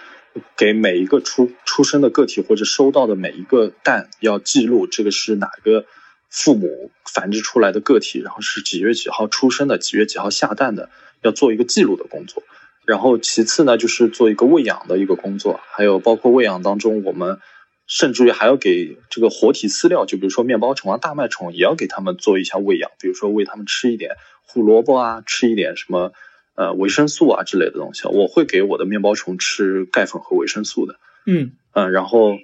[0.57, 5.85] 给每一个出出生的个体或者收到的每一个蛋要记录这个是哪个。
[6.29, 10.91] 父母繁殖出来的个体，然后是几月几号出生的，几月几号下蛋的，
[11.23, 12.43] 要做一个记录的工作。
[12.85, 17.39] 然后其次呢，就是做一个喂养的一个工作，还有包括喂养当中，我们
[17.87, 26.12] 甚至于还要给这个活体饲料，就比如说面包虫啊、大麦虫，也要给他们做一下喂养，比如说喂他们吃一点胡萝卜啊，吃一点什么
[26.54, 28.09] 呃维生素啊之类的东西。
[28.09, 30.96] 我会给我的面包虫吃钙粉和维生素的。
[31.26, 32.38] 嗯嗯，然后。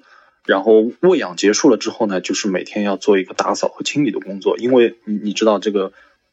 [0.44, 5.92] 然后喂养结束了之后呢，就是每天要做一个打扫和清理的工作，因为你你知道这个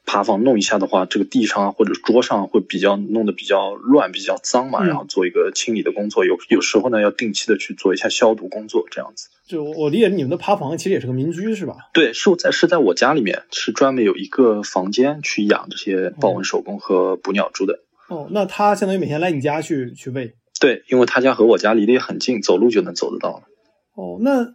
[0.10, 9.30] 爬房弄一下的话，这个地上或者桌上会比较弄得比较乱、比较脏嘛，然后做一个清理的工作，有有时候呢要定期的去做一下消毒工作，这样子。
[9.48, 11.76] 就我理解，你们的爬房其实也是个民居是吧？
[11.93, 17.82] 对，是在是在我家里面，是专门有一个房间去养这些豹纹守宫和捕鸟蛛的。
[18.08, 20.34] 哦，那他相当于每天来你家去去喂？
[20.60, 23.43] 对，因为他家和我家离得也很近，走路就能走得到。
[24.00, 24.48] 哦，那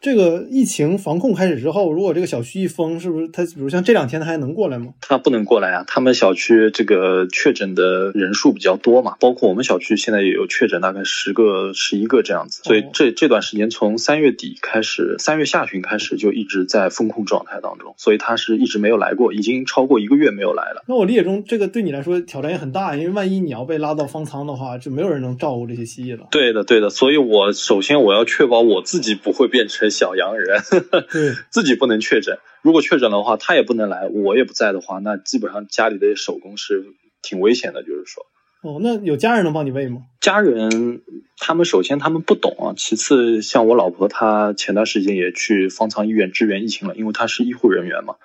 [0.00, 4.94] 这个疫情防控开始之后，如果这个小区一封，是不是他比如像这两天他还能过来吗？
[5.00, 12.62] 他不能过来啊，他们小区这个确诊的人数比较多嘛，包括我们小区现在也有确诊，大概十个、十一个这样子。
[12.62, 20.84] 所以这这段时间从三月底开始，三月下旬开始就一直在封控状态当中，所以他是一直没有来过，已经超过一个月没有来了。
[20.86, 26.28] 那我理解中，这个对你来说挑战也很大，因为万一你要被拉到方舱的话，就没有人能照顾这些蜥蜴了。
[26.30, 28.80] 对的，对的，所以我首先我要确保我。
[28.92, 30.60] 自己不会变成小洋人，
[31.10, 32.36] 对，自己不能确诊。
[32.60, 36.84] 如果确诊的话，他也不能来，我也不在的话，那基本上家里的手工是
[37.22, 37.82] 挺危险的。
[37.82, 38.22] 就是说，
[38.62, 40.02] 哦，那有家人能帮你喂吗？
[40.20, 41.00] 家人
[41.38, 48.16] 他们首先他们不懂啊，其次像我老婆，她前段时间也去方舱医院支援疫情了，因为她是医护人员嘛，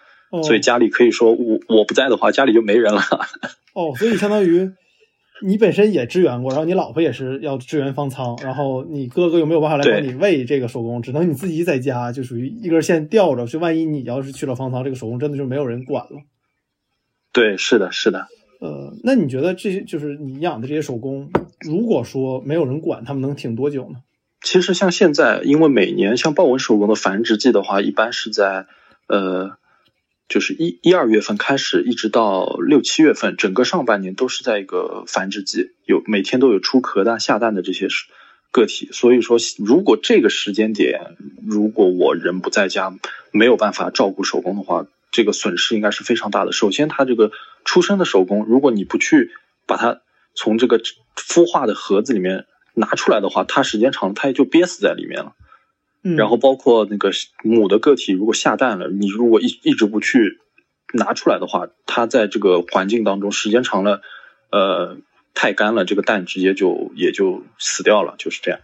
[0.44, 3.02] 所以家里可以说我我不在的话，家里就没人了。
[3.74, 4.70] 哦，所以相当于。
[5.42, 11.02] 你本身也支援过，然后你老婆也是要支援方舱，然后你哥哥又没有办法来帮你喂这个手工？
[11.02, 13.46] 只能你自己在家，就属于一根线吊着。
[13.46, 16.22] 就万一你要是去了方舱，这个手工真的就没有人管了。
[17.32, 18.28] 对，是的，是的。
[18.60, 21.30] 呃，那你觉得这些就是你养的这些手工，
[21.62, 24.00] 如果说没有人管，他们能挺多久呢？
[24.42, 28.66] 其实像现在，因为每年像豹纹手工的繁殖季的话，一般是在
[29.08, 29.58] 呃。
[30.28, 37.88] 就是一一二月份开始，一直到六七月份，整个上半年都是在一个繁殖季，有每天都有出壳的、下蛋的这些
[38.52, 38.90] 个体。
[38.92, 42.94] 所以说，如果这个时间点，如果我人不在家，
[43.32, 46.52] 没有办法照顾手工的话，这个损失应该是非常大的。
[46.52, 47.32] 首先，它这个
[47.64, 49.32] 出生的手工，如果你不去
[49.66, 50.02] 把它
[50.36, 50.82] 从这个
[51.16, 55.34] 孵化的盒子里面拿出来的话，它时间长了，它也就憋死在里面了。
[56.16, 57.12] 然后包括那个
[57.44, 60.40] 母的个体，如果下蛋了，你如果一一直不去
[60.94, 64.02] 拿出来的话，它在这个环境当中时间长了，
[64.52, 64.98] 呃，
[65.34, 68.60] 太干了，这个蛋直接就也就死掉了，就是这样。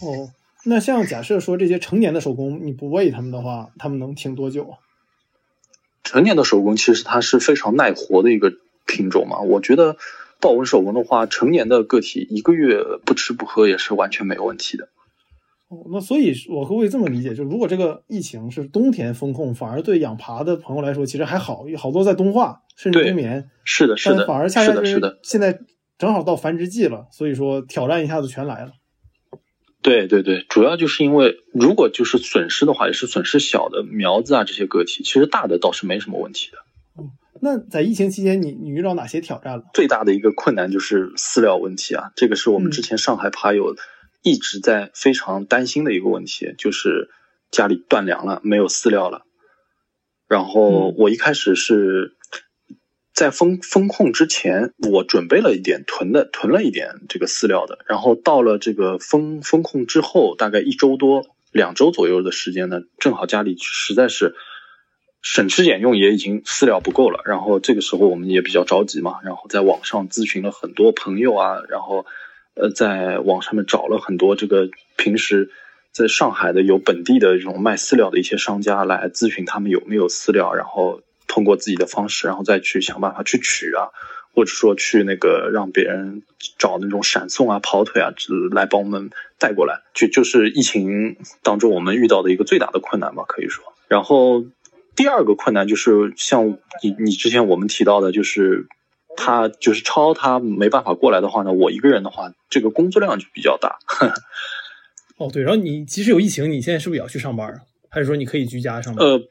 [0.00, 0.30] 哦，
[0.64, 4.78] 那像假设说这些成年的手工你不喂它们的话，它们能挺多久啊？
[6.04, 8.52] 成年的手工其实它是非常耐活的一个
[8.86, 9.96] 品种嘛，我觉得
[10.40, 14.88] 豹纹手工的话，成年的个体一个月不吃不喝也是完全没有问题的。
[15.68, 17.34] 哦，那所以我会不会这么理解？
[17.34, 23.50] 就如果这个疫情是冬天封控，反而对养爬的朋友来说其实还好，有好多在冬化甚至冬眠。
[23.64, 25.58] 是的，是的，反而恰恰是的，现在
[25.98, 28.74] 正好到繁殖季了，所以说挑战一下子全来了。
[29.82, 36.58] 对对对，主要就是因为如果就是损失的话，也是损失小的苗子啊这些个体，其实大的倒是没什么问题的。
[36.96, 37.10] 嗯，
[37.42, 39.64] 那在疫情期间，你你遇到哪些挑战了？
[39.74, 43.74] 最大的一个困难就是饲料问题啊，这个是我们之前上海爬友。
[44.22, 47.10] 一直在非常担心的一个问题，就是
[47.50, 49.22] 家里断粮了，没有饲料了。
[50.28, 52.16] 然后我一开始是
[53.14, 57.78] 在封封控之前，我准备了一点囤的，囤了一点这个饲料的。
[57.86, 64.34] 然后到了这个封封控之后，大概一周多、两周左右的时间呢，正好家里实在是
[65.22, 67.20] 省吃俭用，也已经饲料不够了。
[67.24, 72.04] 然后这个时候我们也比较着急嘛，然后在网上咨询了很多朋友啊，然后。
[72.56, 75.50] 呃，在网上面找了很多这个平时
[75.92, 83.92] 在上海的有本地的这种卖饲料的一些商家来咨询他们有没有饲料，然后通过自己的方式，然后再去想办法去取啊，
[84.34, 86.22] 或者说去那个让别人
[86.58, 88.14] 找那种闪送啊、跑腿啊，
[88.52, 89.82] 来帮我们带过来。
[89.92, 93.64] 就就是疫情当中我们遇到的一个最大的困难吧，可以说。
[93.86, 94.46] 然后
[94.94, 98.66] 第二个困难就是像你你之前我们提到的，就是。
[99.16, 103.78] 他就是超，他没办法过来的话呢，我一个人的话，这个工作量就比较大。
[105.18, 107.60] 哦，对，然后你即使有疫情，你现在是不是也要去上班啊？
[107.88, 109.06] 还是说你可以居家上班？
[109.06, 109.22] 呃，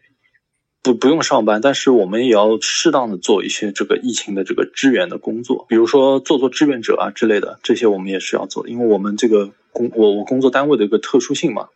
[0.82, 11.68] 不，不用上班，但是我们也要适当的做一些这个疫情的这个支援的工作，比如说做做志愿者啊之类的，这些我们也是要做，因为我们这个工我我工作单位的一个特殊性嘛，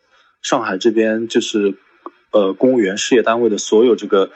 [0.41, 1.75] 上海这边就是
[2.31, 4.31] 呃公务员事业单位的所有这个。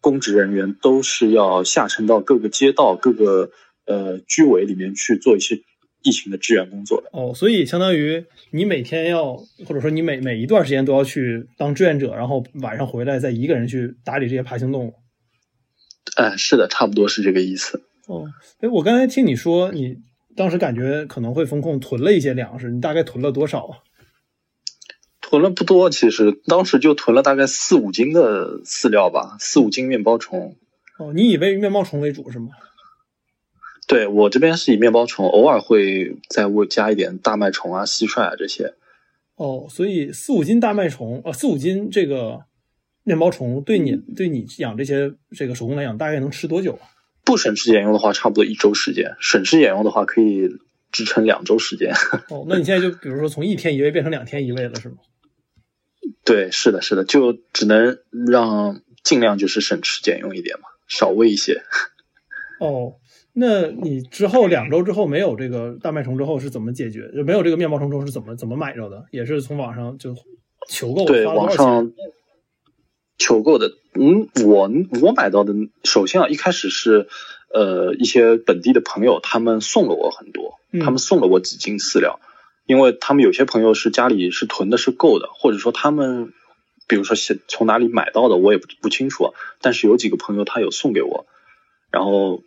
[0.00, 3.50] 公职人员都是要下沉到各个街道、各个
[3.86, 5.60] 呃居委里面去做一些
[6.02, 7.10] 疫情的支援工作的。
[7.12, 14.94] 哦，所以相当于你每天要，或者说你每每一段时间都要去当志愿者，然后晚上回来再一个人去打理这些爬行动物。
[16.16, 17.82] 哎，是的，差不多是这个意思。
[18.06, 18.26] 哦，
[18.60, 19.96] 哎，我刚才听你说，你
[20.36, 23.78] 当时感觉可能会风控囤了一些粮食，你大概囤了多少啊？
[25.28, 30.56] 囤了不多，其实当时就囤了大概四五斤的饲料吧，四五斤面包虫。
[30.98, 32.48] 哦，你以为面包虫为主是吗？
[33.86, 38.72] 对我这边是以面包虫，偶尔会再喂加一点大麦虫啊、蟋蟀啊这些。
[39.36, 42.40] 哦，所以四五斤大麦虫，呃，四五斤这个
[43.04, 46.88] 面包虫，对你对你养这些这个手工来讲，大概能吃多久啊？
[47.22, 50.48] 不省吃俭用的话，差不多一周时间；省吃俭用的话，可以
[50.90, 51.92] 支撑两周时间。
[52.32, 54.96] 哦，那你现在就比如说从一天一喂变成两天一喂了，是吗？
[56.24, 57.98] 对，是的，是的，就只能
[58.30, 61.62] 让尽量就是省吃俭用一点嘛，少喂一些。
[62.60, 62.94] 哦，
[63.34, 67.10] 那你之后两周之后没有这个大麦虫之后是怎么解决？
[67.14, 69.06] 就没有这个面包虫之后是怎么怎么买着的？
[69.10, 70.14] 也是从网上就
[70.68, 71.92] 求购，对，网上
[73.16, 73.72] 求购的。
[73.94, 77.08] 嗯，我我买到的，首先啊，一开始是
[77.52, 82.20] 呃一些本地的朋友，他们送了我很多，他们送了我几斤饲料。
[82.68, 86.34] 因为他们有些朋友是家里是囤的是够的，或者说他们，
[86.86, 89.32] 比如说是从哪里买到的，我也不不清楚。
[89.62, 91.24] 但是有几个朋友他有送给我，
[91.90, 92.42] 然后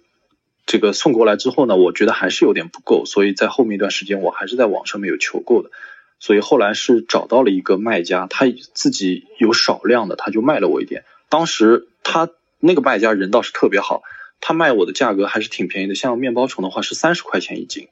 [0.67, 5.71] 这个送过来之后呢，我觉得还是有点不够，所以在后面一段时间我还是在网上面有求购的。
[6.19, 11.03] 所以后来是找到了一个卖家，他自己有少量的，他就卖了我一点。
[11.29, 12.29] 当时他
[12.59, 14.03] 那个卖家人倒是特别好，
[14.39, 17.87] 他卖我的价格还是挺便宜的，像面包虫的话是三十块钱一斤。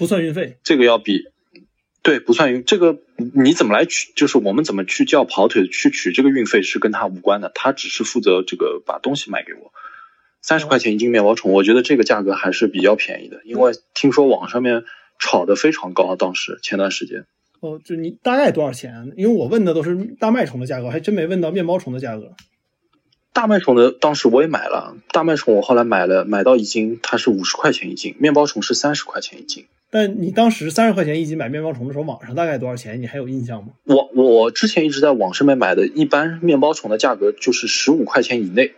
[0.00, 1.24] 不算运费，这个要比，
[2.02, 2.96] 对，不算运，这个
[3.34, 4.14] 你怎么来取？
[4.16, 9.74] 就是我们怎么去叫跑腿去取这个运费是跟他无关的，他只是负责这个把东西卖给我。
[10.40, 14.84] 三十块钱一斤面包虫，我觉得这个价格还是比较便宜的，因为听说网上面
[15.18, 17.26] 炒的非常高，当时前段时间。
[17.60, 19.12] 哦，就你大概多少钱？
[19.18, 22.32] 因为我问的都是大麦虫的价格，还真没问到面包虫的价格。
[23.34, 29.66] 大麦虫的当时我也买了，大麦虫我后来买了，买到一斤它是五十块钱一斤，面包虫是三十块钱一斤。
[29.90, 33.02] 但你当时三十块钱一斤买面包虫的时候，网上大概多少钱？
[33.02, 33.70] 你还有印象吗？
[33.84, 38.74] 我我之前一直在网上面买的，一般面包虫的价格就是十五块钱以内，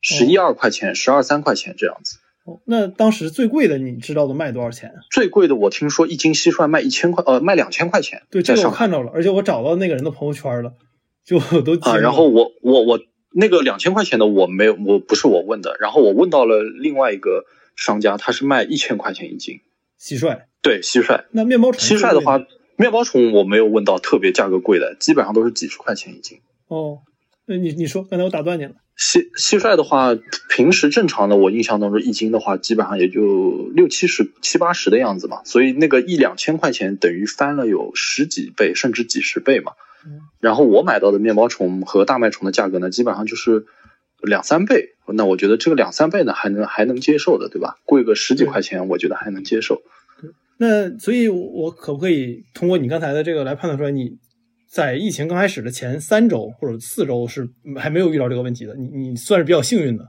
[0.00, 2.18] 十一二块钱、十二三块钱这样子。
[2.44, 4.92] 哦，那当时最贵的你知道的卖多少钱？
[5.10, 8.22] 最贵的我听说一斤蟋蟀卖一千块，呃，卖两千块钱。
[8.30, 10.72] 对，这个我看到了，而且我找到那个人的朋友圈了，
[11.24, 11.96] 就都啊。
[11.96, 12.98] 然后我我我
[13.32, 17.44] 那个两千块钱的我没有，我不是我问的，然后我问到了另外一个
[17.76, 19.60] 商家，他是卖一千块钱一斤。
[20.00, 22.40] 蟋蟀对蟋蟀，那面包虫蟋蟀的话，
[22.76, 26.38] 面包虫我没有问到特别价格贵的，基本上都是几十块钱一斤。
[26.68, 26.98] 哦，
[27.46, 28.72] 那你你说，刚才我打断你了。
[28.98, 30.16] 蟋蟋蟀的话，
[30.48, 35.42] 平时正常的，我印象当中一斤的话，基本上也就六七十、七八十的样子嘛。
[35.44, 39.72] 所以那个一两千块钱等于翻了有十几倍，甚至几十倍嘛。
[40.40, 43.66] 然后我买到的面包虫和大麦虫的价格呢，基本上就是
[44.22, 44.96] 两三倍。
[45.14, 47.76] 那我觉得这个两三倍呢，还能还能接受的，对吧？
[47.84, 49.80] 贵个十几块钱，我觉得还能接受。
[50.58, 54.10] 那所以，我可不可以通过你刚才的这个来判断出来，你
[54.68, 58.74] 在疫情刚开始的前三周或者四周是还没有遇到这个问题的？
[58.74, 60.04] 你你算是比较幸运的。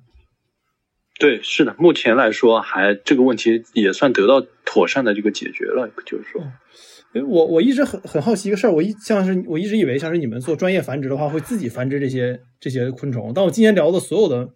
[1.19, 6.41] 对，是的，目前来说还这个问题也算得到妥善的这个解决了，就是说。
[7.13, 13.32] 哎，我我一直很很好奇一个事儿，我一像是我一直以为像是你们做专业繁殖的话，会自己繁殖这些这些昆虫。
[13.34, 14.50] 但我今天聊的所有的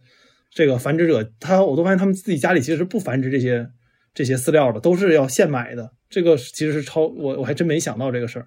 [0.51, 3.71] 这个繁殖者，他我都发现他们自己家里其实是不繁殖这些
[4.13, 5.93] 这些饲料的，都是要现买的。
[6.11, 8.45] 这个其实是超我我还真没想到这个事儿。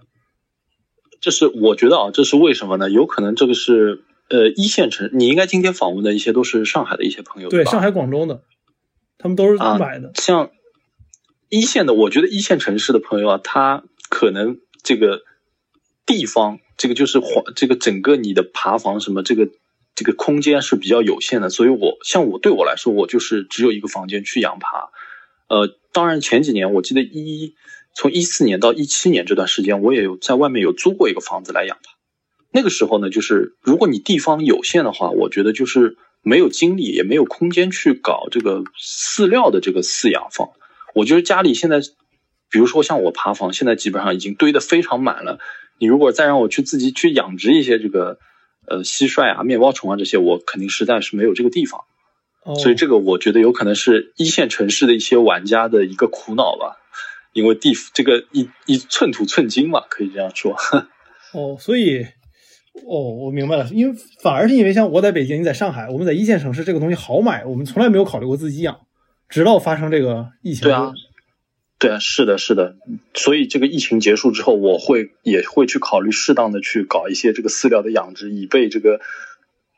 [1.20, 2.88] 这是我觉得啊，这是为什么呢？
[2.88, 8.42] 有可能这个是呃一线城，你应该今天访问的一些都是上海的一些朋友，对上海、广州的，
[9.18, 10.12] 他们都是买的。
[10.14, 10.52] 像
[11.48, 13.82] 一线的，我觉得一线城市的朋友啊，他。
[14.08, 15.22] 可能这个
[16.04, 19.48] 地方，这个就是环，这个整个你的爬房什么，这个
[19.94, 24.90] 这个空间是比较有限的，所以我像我对我来说，我就是只有一个房间去养爬。
[25.48, 27.54] 呃，当然前几年我记得一
[27.94, 31.92] 从一四年到一七年这段时间，我也有在外面有租过一个房子来养爬。
[32.52, 40.50] 那个时候呢，就是如果你地方有限的话，我觉得就是没有精力也没有空间去搞这个饲料的这个饲养房。
[40.94, 41.80] 我觉得家里现在。
[42.56, 45.38] 比如说像我爬房，现在基本上已经堆得非常满了。
[45.78, 48.18] 你如果再让我去自己去养殖一些这个
[48.66, 51.82] 呃蟋蟀啊、面包虫啊这些，我肯定实在是没有这个地方。
[52.58, 56.78] 所以这个我觉得有可能是一线城市的一些玩家的一个苦恼吧，
[57.34, 60.56] 因为地这个一一寸土寸金嘛，可以这样说。
[61.36, 62.06] 哦，所以
[62.88, 68.80] 哦，我明白了，因为反而是因为像我在北京，你在上海，我们在一线城市这个东西好买，我们从来没有考虑过自己养，
[69.28, 70.62] 直到发生这个疫情。
[70.62, 70.90] 对啊。
[71.78, 72.76] 对啊，是的，是的，
[73.14, 79.00] 所以这个疫情结束之后，我会也会去考虑适当的去搞一些这个饲料的养殖，以备这个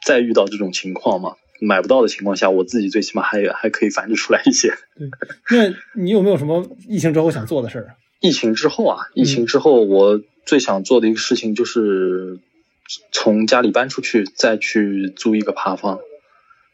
[0.05, 4.73] 再遇到这种情况嘛，买不到的情况下，我自己最起码还还可以繁殖出来一些。
[4.97, 5.11] 对，
[5.51, 7.97] 那你有没有什么疫情之后想做的事儿？
[8.21, 12.39] 疫情之后啊，疫情之后，我最想做的一个事情就是
[13.11, 15.99] 从家里搬出去，再去租一个爬房。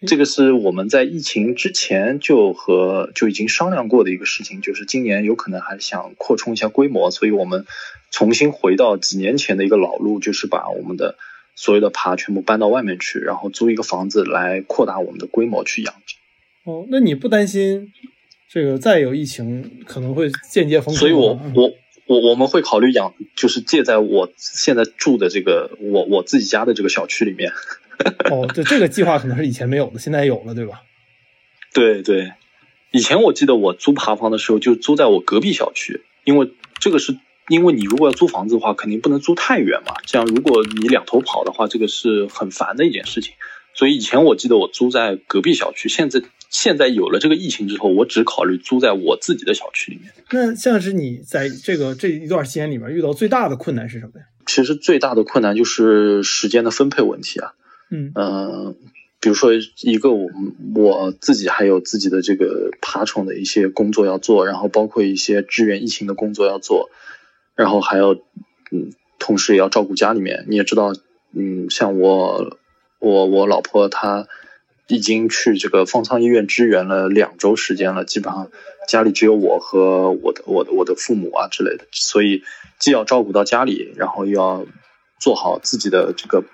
[0.06, 7.66] 这个是我们在疫情之前就和就已经商量过的一个事情，就是今年有可能还想扩充一下规模，所以我们
[8.10, 11.16] 重新回到几年前的一个老路，就是把我们的
[11.56, 16.16] 所有的爬全部搬到外面去，然后租一个房子来扩大我们的规模去养殖。
[16.64, 17.92] 哦，那你不担心
[18.50, 20.94] 这个再有疫情可能会间接封？
[20.94, 21.72] 所以我我
[22.06, 27.52] 我我们会考虑养，就是借在我现在住的这个我我自己家的这个小区里面。
[28.30, 30.82] 哦，就这个计划可能是以前没有的，现在有了，对吧？
[31.72, 32.32] 对对，
[32.92, 37.16] 以前我记得我租爬房的时候就租在我隔壁小区，因为这个是
[37.48, 39.94] 因为你如果要租房子的话，肯定不能租太远嘛。
[40.06, 43.34] 这样如果你两头跑的话，这个是很烦的一件事情。
[43.76, 50.12] 所以以前我记得我租在隔壁小区，现在现在有了这个疫情之后，我只考虑租在我自己的小区里面。
[50.30, 54.26] 那像是你在这个这一段时间里面遇到最大的困难是什么呀？
[54.46, 57.54] 其实最大的困难就是时间的分配问题啊。
[58.14, 58.76] 嗯
[59.20, 60.28] 比如说一个我
[60.74, 66.90] 我自己还有自己的这个爬虫的一些工作要做，然后包括一些支援疫情的工作要做，
[67.54, 68.12] 然后还要
[68.70, 70.44] 嗯，同时也要照顾家里面。
[70.48, 70.92] 你也知道，
[71.32, 72.58] 嗯，像我
[72.98, 74.28] 我我老婆她
[74.88, 78.50] 已经去这个方舱医院支援了两周时间了，基本上
[78.86, 82.42] 家里只有我和我的我的我的父母啊之类的，所以
[82.78, 84.66] 既要照顾到家里，然后又要
[85.18, 86.44] 做好自己的这个。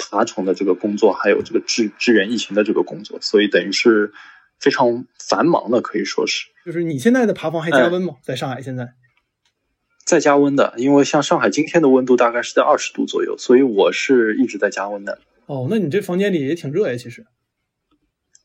[0.00, 4.12] 爬虫的这个工作，还有这个支支援疫情的这个工作，所以等于是
[4.58, 6.46] 非常繁忙的，可以说是。
[6.64, 8.14] 就是你现在的爬房还加温吗？
[8.22, 8.94] 在上海现在
[10.04, 15.20] 在加温的，因为像上海今天的温度大概是在二十度左右，所以我是一直在加温的。
[15.46, 17.26] 哦，那你这房间里也挺热呀，其实。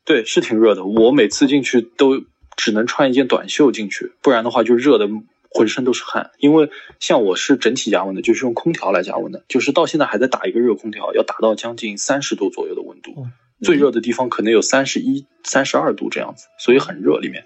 [0.04, 0.86] 对，是挺热的。
[0.86, 2.24] 我每次进去都
[2.56, 5.08] 只能穿一件短袖进去，不然的话就热的。
[5.50, 13.28] 浑身都是汗，因为像我是整体加温的，就是用空调来加温的，就是到现在还在打一个热空调，要达到将近三十度左右的温度，
[13.62, 17.46] 最热的地方可能有三十一、三十二度这样子，所以很热里面。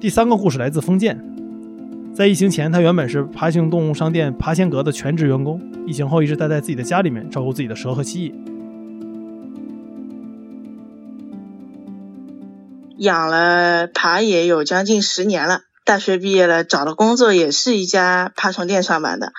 [0.00, 1.18] 第三个故事来自封建，
[2.14, 8.34] 在疫情前，他原本是爬行动物商店爬仙阁的全职员工，疫情后一直待在自己的家里面照顾自己的蛇和蜥蜴，
[12.98, 15.62] 养了爬也有将近十年了。
[15.88, 19.32] 大学毕业了，找的工作也是一家爬虫店上班的。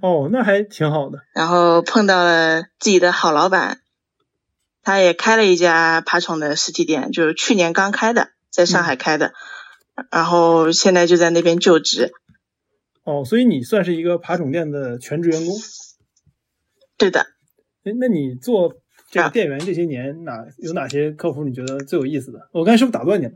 [0.00, 1.18] 哦，那还挺好的。
[1.34, 3.82] 然后碰到了自己的好老板，
[4.82, 9.34] 他也开了一家爬虫的实体店，就是去年刚开的，在上海开的，
[10.10, 12.12] 然后现在就在那边就职。
[13.04, 15.54] 哦，所以你算是一个爬虫店的全职员工？
[16.96, 17.26] 对的。
[17.84, 18.72] 哎，那你做
[19.10, 22.48] 这个店员这些年，哪有哪些客户你觉得最有意思的？
[22.52, 23.32] 我刚才是不是打断你了？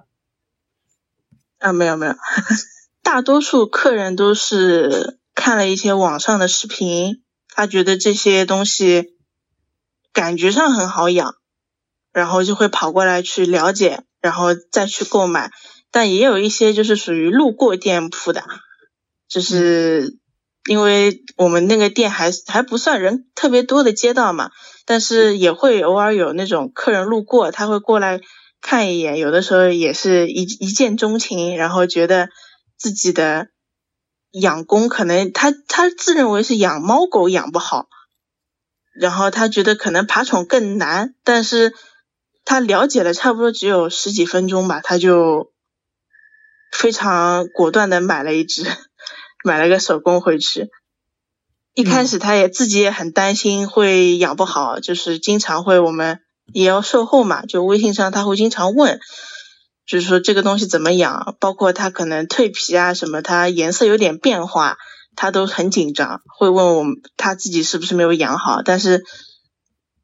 [1.62, 2.14] 啊，没有没有，
[3.04, 9.14] 大多数客人都是看了一些网上的视频，他觉得这些东西
[10.12, 11.36] 感觉上很好养，
[12.12, 15.52] 然后就会跑过来去了解，然后再去购买。
[15.92, 18.42] 但也有一些就是属于路过店铺的。
[19.28, 20.18] 就是
[20.68, 24.50] 因为我们那个店还还不算人特别多的街道嘛，
[24.84, 28.20] 但是也会偶尔有那种客人路过，他会过来
[28.62, 32.30] 看一眼，有的时候也是一一见钟情，然后觉得
[32.78, 33.48] 自己的
[34.30, 37.88] 养工可能他他自认为是养猫狗养不好，
[38.98, 41.74] 然后他觉得可能爬宠更难，但是
[42.46, 45.52] 他了解了差不多只有十几分钟吧，他就
[46.70, 48.64] 非常果断的买了一只。
[49.44, 50.70] 买了个手工回去，
[51.74, 56.20] 一开始他也自己也很担心会养不好，就是经常会我们
[56.52, 59.00] 也要售后嘛，就微信上他会经常问，
[59.86, 64.76] 就是说这个东西怎么养，包括它可能蜕皮啊什么，它颜色有点变化，
[65.16, 69.04] 他都很紧张，会问我们他自己是不是没有养好，但是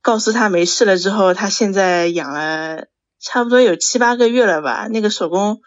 [0.02, 2.86] 告诉他没事了之后，他现在养了
[3.20, 5.60] 差不多有七八个月了吧，那个手工。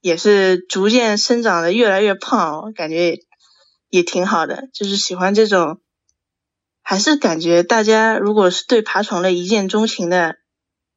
[0.00, 3.20] 也是逐渐生长的越来越胖，感觉
[3.88, 4.68] 也挺好的。
[4.74, 5.80] 就是喜欢这种，
[6.84, 10.36] 还是感觉大家如果是对爬虫类一见钟情的，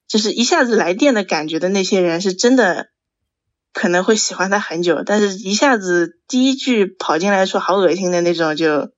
[0.08, 2.90] 就是一下子来电的感觉的那些人，是真的
[3.74, 5.02] 可能会喜欢它很久。
[5.06, 8.92] 但是一下子第一句跑进来说好恶心的那种，就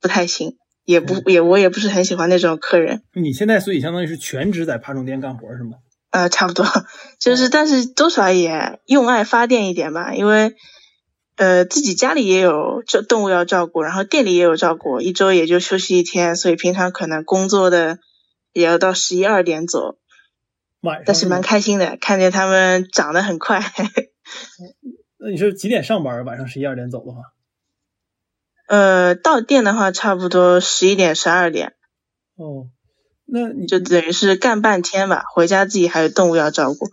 [0.00, 0.56] 不太行。
[0.84, 3.02] 也不也我也不是很喜欢那种客人。
[3.14, 5.78] 你现在所以相当于是全职在爬虫店干活是吗？
[6.10, 6.64] 呃，差不多，
[7.18, 10.54] 就是，但是多少也用爱发电一点吧，因为，
[11.36, 17.98] 呃，自己家里也有这动物要照顾，然后店里也有照顾，一周也就休息一天，所以平常可能工作的
[18.52, 19.98] 也要到十一二点走，
[21.04, 23.60] 但是蛮开心的，看见他们长得很快。
[25.18, 26.24] 那你是几点上班？
[26.24, 27.20] 晚上十一二点走的话？
[28.68, 31.74] 呃，到店的话，差不多十一点十二点。
[32.36, 32.70] 哦。
[33.28, 36.86] 那你就等于是干半天吧，回家自己还有动物要照顾。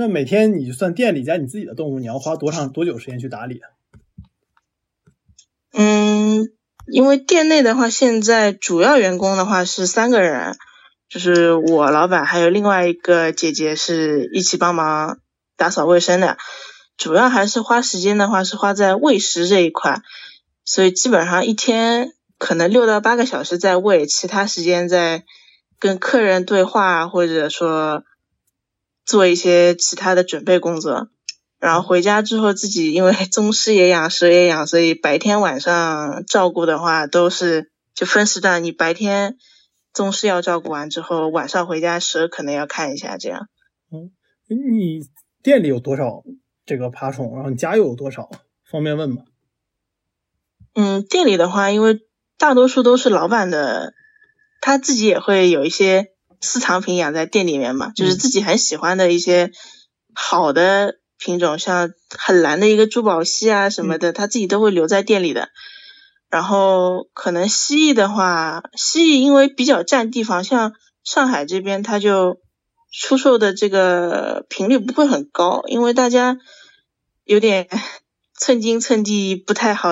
[0.00, 3.60] 那每天你算店里加你自己的动物，你要花多长多久时间去打理？
[5.74, 6.48] 嗯，
[6.90, 10.56] 因为店内的话，现在主要员工的话是三个人，
[11.10, 15.18] 就是我老板还有另外一个姐姐是一起帮忙
[15.58, 16.38] 打扫卫生的。
[16.96, 20.00] 主要还是花时间的话是花在喂食这一块，
[20.64, 22.14] 所以基本上一天。
[22.38, 25.24] 可能六到八个小时在喂，其他时间在
[25.78, 28.02] 跟客人对话，或者说
[29.10, 31.08] 做一些其他的准备工作。
[31.58, 38.62] 然后回家之后，自己因为 宗师也养，蛇也养，所以白天晚上照顾的话都是就分时段。
[38.62, 39.36] 你白天
[39.92, 43.48] 宗师要照顾完之后，晚上回家蛇可能要看一下这样。
[43.90, 44.12] 嗯，
[44.46, 45.00] 你
[45.42, 46.22] 店里有多少
[46.64, 47.34] 这个爬虫？
[47.34, 48.30] 然后你家又有多少？
[48.70, 49.24] 方便问吗？
[50.74, 51.98] 嗯，店里的话，因为
[52.38, 53.92] 大多数都是老板的，
[54.60, 59.52] 他自己也会有一些私藏品养在店里面嘛，就是自己很喜欢的一些
[60.14, 65.48] 好的品种，像很蓝的一个珠宝蜥啊什么的，他自己都会留在店里的。
[66.28, 70.72] 然后可能蜥蜴的话，蜥蜴因为比较占地方，像
[71.04, 72.40] 上海这边，它就
[72.92, 76.38] 出售的这个频率不会很高，因为大家
[77.24, 77.68] 有点
[78.38, 79.90] 寸金寸地，不太好。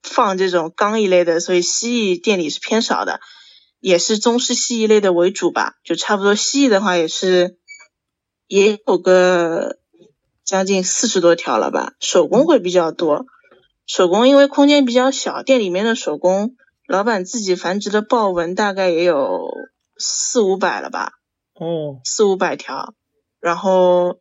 [0.00, 3.20] 放这种缸一类的，所以蜥蜴店里是偏少的，
[3.80, 5.74] 也是中式蜥蜴类的为主吧。
[5.84, 7.58] 就差不多蜥蜴的话，也是
[8.46, 9.78] 也有个
[10.44, 11.94] 将近四十多条了吧。
[12.00, 13.26] 手工会比较多，
[13.86, 16.56] 手工因为空间比较小，店里面的手工
[16.86, 19.48] 老板自己繁殖的豹纹大概也有
[19.96, 21.12] 四五百了吧。
[21.54, 22.94] 哦，四五百条，
[23.40, 24.20] 然后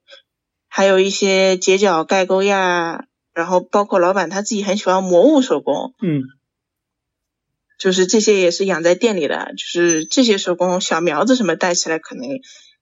[0.67, 3.05] 还有一些结角盖沟亚。
[3.33, 6.23] 然后包括老板他自己很喜欢魔物手工，嗯，
[7.77, 12.27] 就是这些也是养在店里的，就是这些手工小苗子什么带起来可能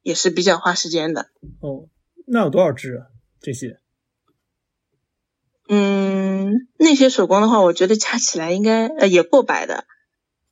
[0.01, 1.29] 也是比较花时间的。
[1.59, 1.87] 哦，
[2.27, 3.07] 那有多少只啊？
[3.41, 3.79] 这些？
[5.67, 9.85] 嗯，那些手工的话，我觉得加起来应该呃也过百的。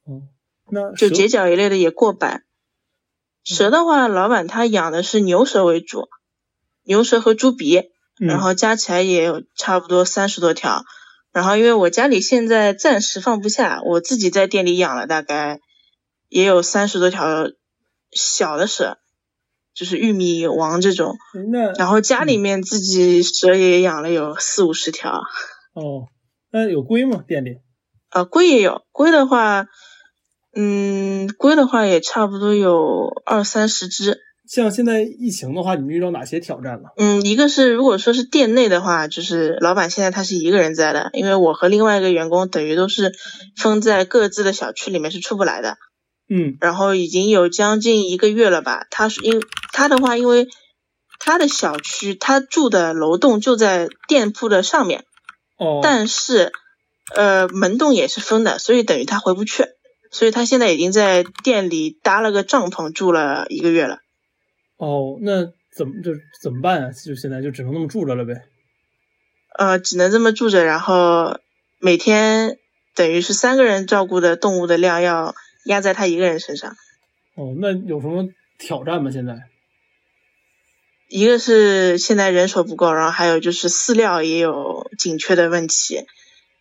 [0.05, 0.27] 哦，
[0.71, 2.43] 那就结角一类的也过百。
[3.43, 6.09] 蛇的话，老板他养的是牛蛇为主，
[6.83, 7.89] 牛蛇和猪鼻。
[8.19, 10.85] 然后加起来也有差不多三十多条，
[11.33, 15.59] 然后因为我家里现在暂时放不下，我自己在店里养了大概
[16.29, 17.49] 也有三十多条
[18.11, 18.99] 小的蛇，
[19.73, 21.17] 就是玉米王这种。
[21.51, 25.23] 那然后家里面自己蛇也养了有四五十条。
[25.73, 26.07] 哦，
[26.51, 27.23] 那有龟吗？
[27.27, 27.57] 店里？
[28.09, 28.83] 啊，龟也有。
[28.91, 29.65] 龟的话，
[30.53, 34.22] 嗯，龟的话也差不多有二三十只。
[34.47, 36.89] 像现在疫情的话，你们遇到哪些挑战了？
[36.97, 43.13] 嗯，一个是如果说是店内的话，就是老板现在他是一个人在的，因为我和另外一个员工等于都是
[43.55, 45.77] 封在各自的小区里面是出不来的。
[46.29, 48.85] 嗯，然后已经有将近一个月了吧。
[48.89, 49.41] 他是因
[49.71, 50.47] 他的话，因为
[51.19, 55.05] 他的小区他住的楼栋就在店铺的上面，
[55.57, 56.51] 哦，但是
[57.15, 59.65] 呃门洞也是封的，所以等于他回不去，
[60.11, 63.99] 所以他现在已经在店里搭了个帐篷住了一个月了。
[64.83, 66.11] 哦，那怎么就
[66.41, 66.91] 怎么办啊？
[66.91, 68.41] 就现在就只能那么住着了呗。
[69.57, 71.39] 呃，只能这么住着，然后
[71.79, 72.57] 每天
[72.93, 76.75] 等于是三个人照顾的动物的量要压在他一个人身上。
[77.35, 78.27] 哦，那有什么
[78.57, 79.09] 挑战吗？
[79.09, 79.43] 现在？
[81.07, 86.05] 一个是现在人手不够，然后还有就是饲料也有紧缺的问题，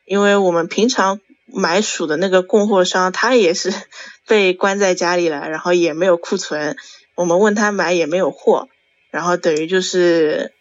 [0.05, 3.73] 因为我们平常买鼠的那个供货商他也是
[4.29, 6.77] 被关在家里了，然后也没有库存，
[7.15, 8.69] 我们问他买也没有货，
[9.11, 10.53] 然后等于就是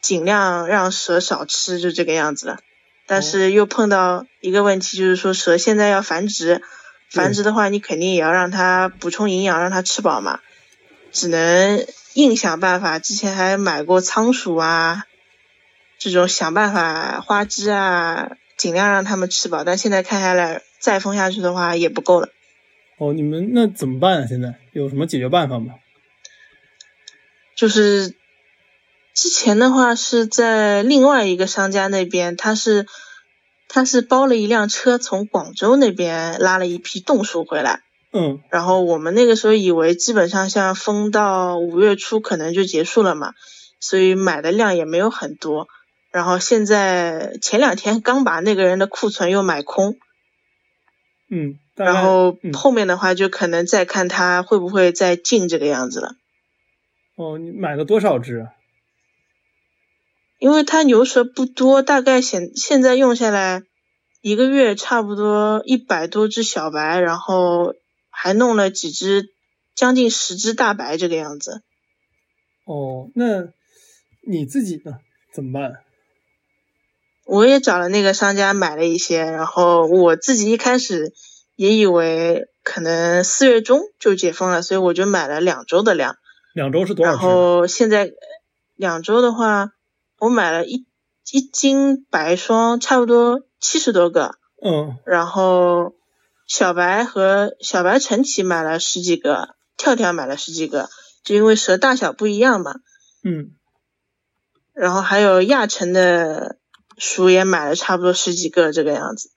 [0.00, 2.58] 尽量让蛇少吃，就这个样子了。
[3.06, 6.62] 但是又碰到一个问题，就是说蛇现在要繁殖，
[7.10, 10.40] 繁殖的话你肯定也要让它补充营养，让它吃饱嘛，
[11.12, 11.86] 只能。
[12.14, 15.04] 硬想办法，之前还买过仓鼠啊，
[16.00, 19.62] 这种想办法花枝啊，尽量让它们吃饱。
[19.62, 22.30] 但现在看下来，再封下去的话也不够了。
[22.96, 24.26] 哦，你们那怎么办啊？
[24.26, 25.74] 现在有什么解决办法吗？
[27.58, 28.14] 就是
[29.14, 32.86] 之前的话是在另外一个商家那边，他是
[33.66, 37.82] 他是包了一辆车从广州那边拉了一批冻鼠回来。
[38.12, 43.32] 嗯，然后我们那个时候以为基本上像封到五月初可能就结束了嘛，
[43.80, 45.66] 所以买的量也没有很多。
[46.12, 49.96] 然后现在前两天刚把那个人的库存又买空，
[51.28, 56.14] 嗯，然后后面的话就可能再看他会不会再进这个样子了。
[57.18, 58.48] 哦，你买了多少只？
[60.38, 63.62] 因为它牛舌不多，大概现现在用下来
[64.22, 67.74] 一个月差不多一百多只小白，然后。
[68.20, 69.32] 还弄了几只，
[69.76, 71.62] 将近十只大白这个样子。
[72.64, 73.52] 哦，那
[74.26, 74.98] 你自己呢？
[75.32, 75.84] 怎么办？
[77.26, 81.12] 我也找了那个商家买了一些，然后我自己一开始
[81.54, 86.16] 也以为可能四月中就解封了，所以我就买了两周的量。
[86.58, 88.10] 两周是多少然后现在
[88.74, 89.70] 两周的话，
[90.18, 90.86] 我买了一
[91.30, 94.34] 一斤白霜，差不多七十多个。
[94.62, 94.96] 嗯。
[95.04, 95.94] 然后。
[96.50, 100.88] 小白和小白晨起买了十几个，跳跳买了十几个，
[101.22, 102.76] 就因为蛇大小不一样嘛。
[103.22, 103.50] 嗯。
[104.72, 106.56] 然后还有亚成的
[106.96, 109.28] 鼠也买了差不多十几个这个样子，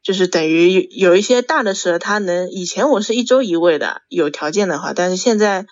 [0.00, 5.66] 就是等于有有一些大的蛇，它能以前我是一周一喂的，有条件的话，但是现在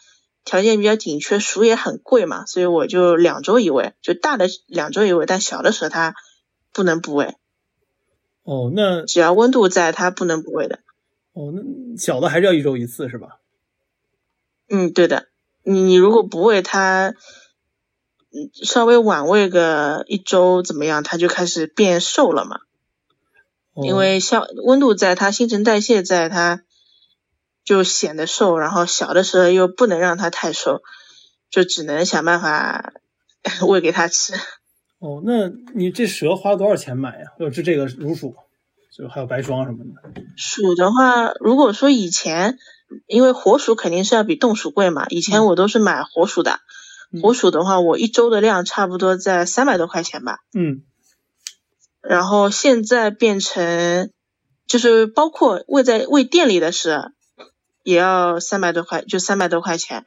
[0.47, 6.15] 条件比较紧缺，鼠也很贵嘛，所以我就两周一喂，就大的两周一喂，但小的蛇它
[6.73, 7.35] 不能不喂。
[8.45, 10.79] 哦，那只要温度在，它不能不喂的。
[11.33, 13.41] 哦，那小的还是要一周一次是吧？
[14.71, 15.27] 嗯，对的。
[15.65, 17.09] 你你如果不喂它，
[18.31, 22.61] 嗯，稍微晚喂个一周怎么样，它就开始变瘦了嘛。
[23.75, 26.63] 因为像温度在，它新陈代谢在，它
[27.67, 28.57] 就显得瘦。
[28.57, 30.81] 然后小的时候又不能让它太瘦，
[31.51, 32.95] 就只能想办法
[33.69, 34.33] 喂给它吃。
[34.99, 37.27] 哦，那你这蛇花了多少钱买呀？
[37.39, 38.35] 就这个乳鼠，
[38.97, 40.23] 就还有白霜什么的。
[40.39, 42.57] 鼠的话，如果说以前，
[43.07, 46.61] 因为活鼠肯定是要比冻鼠贵嘛，以前我都是买活鼠的。
[47.23, 50.39] 活鼠的话，我一周的量差不多在三百多块钱吧。
[50.55, 50.83] 嗯。
[52.01, 54.11] 然后现在变成，
[54.67, 57.13] 就是包括喂在喂店里的蛇，
[57.87, 60.05] 也要三百多块，就三百多块钱。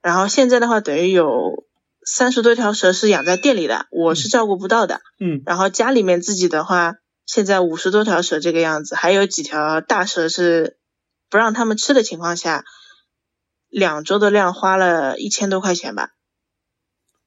[0.00, 1.66] 然后现在的话，等于有。
[2.08, 5.00] 三十多条蛇是养在店里的，我是照顾不到的。
[5.18, 6.94] 嗯，然后家里面自己的话，
[7.26, 10.76] 现在五十多条蛇这个样子，还有几条大蛇是
[11.28, 12.62] 不让他们吃的情况下，
[13.68, 16.10] 两周的量花了一千多块钱吧。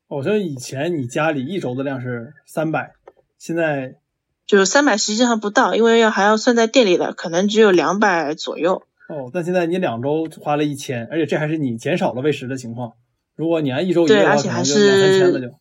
[0.08, 2.94] 我说以前你家里一周的量是三百，
[3.38, 3.98] 现在
[4.48, 8.84] 就三百实际上不到，因为要还要算在店里的，可能只有两百左右。
[9.10, 12.94] 哦，但现在你两周花了一千，而且这还是你减少了喂食的情况。
[13.36, 15.56] 如果你按一周一个的话，可能就两三千了就。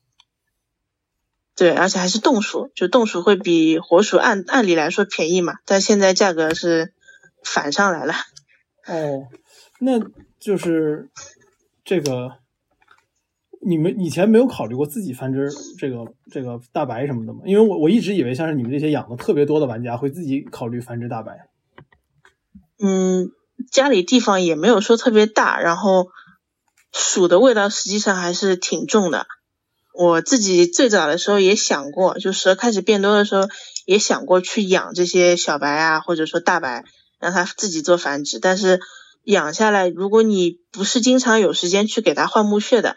[1.56, 6.92] 对，而且还是冻鼠，就冻鼠会比活鼠按按理来说便宜嘛，但现在价格是
[7.42, 8.12] 反上来了。
[8.86, 9.28] 哦，
[9.80, 9.98] 那
[10.38, 11.08] 就是
[11.84, 12.32] 这个，
[13.62, 17.40] 你们以前没有考虑过自己繁殖这个这个大白什么的吗？
[17.46, 21.48] 因为我我一直以为像是你们这些养的特别多的玩家会自己考虑繁殖大白。
[22.80, 23.32] 嗯，
[23.70, 26.08] 家里地方也没有说特别大，然后
[26.92, 29.26] 鼠的味道实际上还是挺重的。
[29.92, 33.48] 我自己最早的时候也想过，就蛇开始变多的时候，
[33.84, 36.84] 也想过去养这些小白啊，或者说大白，
[37.18, 38.38] 让它自己做繁殖。
[38.38, 38.80] 但是
[39.24, 42.94] 养下来，如果你不是经常有时间去给它换木屑的，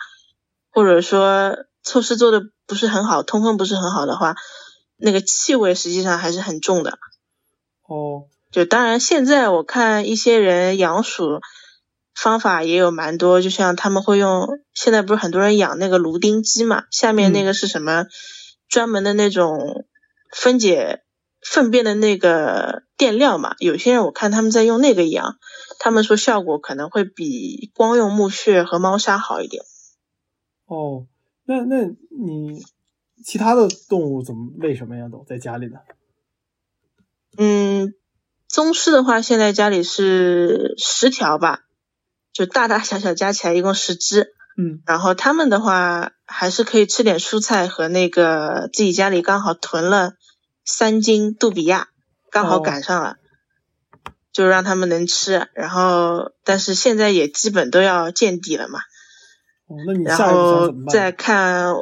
[0.70, 4.36] 或者说措施做的不是很好，通风不是很好的话，
[4.96, 7.00] 那个气味实际上还是很重的。
[7.88, 11.40] 哦，就当然现在我看一些人养鼠。
[12.14, 18.06] 方法也有蛮多，就像他们会用，现在不是很多人养那个芦丁鸡嘛，下面那个是什么
[18.68, 19.86] 专门的那种
[20.30, 21.02] 分解
[21.42, 25.38] 粪便的那个垫料嘛，有些人我看他们在用那个养，
[25.80, 29.64] 他们说效果可能会比光用木屑和猫砂好一点。
[30.66, 31.08] 哦，
[31.46, 32.62] 那那你
[33.26, 35.08] 其他的动物怎么喂什么呀？
[35.10, 35.80] 都在家里呢？
[37.38, 37.96] 嗯，
[38.52, 41.62] 宗师的话，现在家里是十条吧。
[42.34, 50.14] 就大大小小加起来一共十只，嗯，然后他们的话还是可以吃点蔬菜和那个自己家里刚好囤了
[50.66, 51.90] 三斤杜比亚，
[52.30, 53.16] 刚好赶上了，
[54.32, 55.48] 就让他们能吃。
[55.54, 58.80] 然后但是现在也基本都要见底了嘛。
[59.68, 61.74] 哦，那你然后再看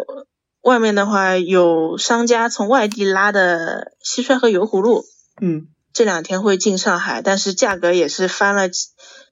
[0.61, 5.03] 外面的话，有商家从外地拉的蟋蟀和油葫芦，
[5.41, 5.67] 嗯，
[5.99, 8.69] 这两天会进上海，但是价格也是翻了。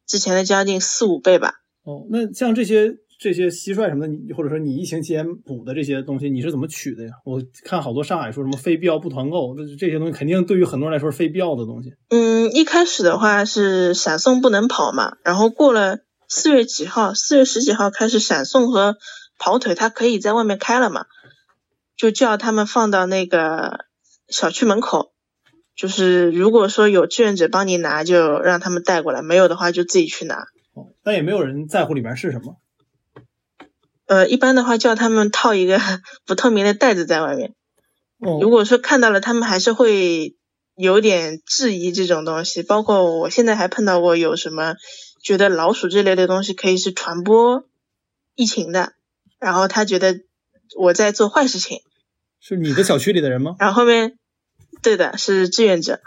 [0.05, 1.53] 之前的将近四五倍吧。
[1.84, 7.11] 哦，那像这些这些蟋蟀什么的，你或者说你疫情期间补的这些东西，你是怎么取的呀？
[7.24, 11.93] 我看好多上海说什么非必要不团购，这这些东西肯定对于很多人来说是非必要的东西。
[12.09, 18.97] 嗯，一开始的话是闪送不能跑嘛，然后过了四月几号，四月十几号开始闪送和
[19.39, 21.05] 跑腿，它可以在外面开了嘛，
[21.95, 23.86] 就叫他们放到那个
[24.28, 25.13] 小区门口。
[25.78, 30.47] 就是如果说有志愿者帮你拿，就让他们带过来；没有的话，就自己去拿。
[30.73, 32.57] 哦，但也没有人在乎里面是什么。
[34.07, 35.80] 呃，一般的话叫他们套一个
[36.25, 37.53] 不透明的袋子在外面。
[38.17, 38.39] 哦。
[38.41, 40.36] 如果说看到了，他们还是会
[40.75, 42.63] 有点质疑这种东西。
[42.63, 44.75] 包括我现在还碰到过有什么
[45.21, 47.65] 觉得老鼠这类的东西可以是传播
[48.34, 48.93] 疫情的，
[49.38, 50.21] 然后他觉得
[50.75, 51.82] 我在做坏事情。
[52.39, 53.55] 是你的小区里的人吗？
[53.59, 54.17] 然后后面。
[54.82, 55.99] 对的，是志愿者。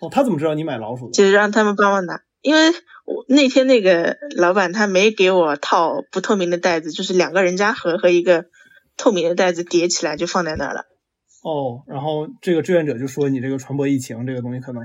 [0.00, 1.12] 哦，他怎么知道你买老鼠的？
[1.12, 2.70] 就是让他们帮忙拿，因为
[3.04, 8.46] 我那天那个老板他没给我套不透明的袋子，就是两个人家盒和一个
[8.96, 10.86] 透明的袋子叠起来就放在那儿了。
[11.42, 14.82] 哦，然后这个志愿者就说你这个传播疫情这个东西可能。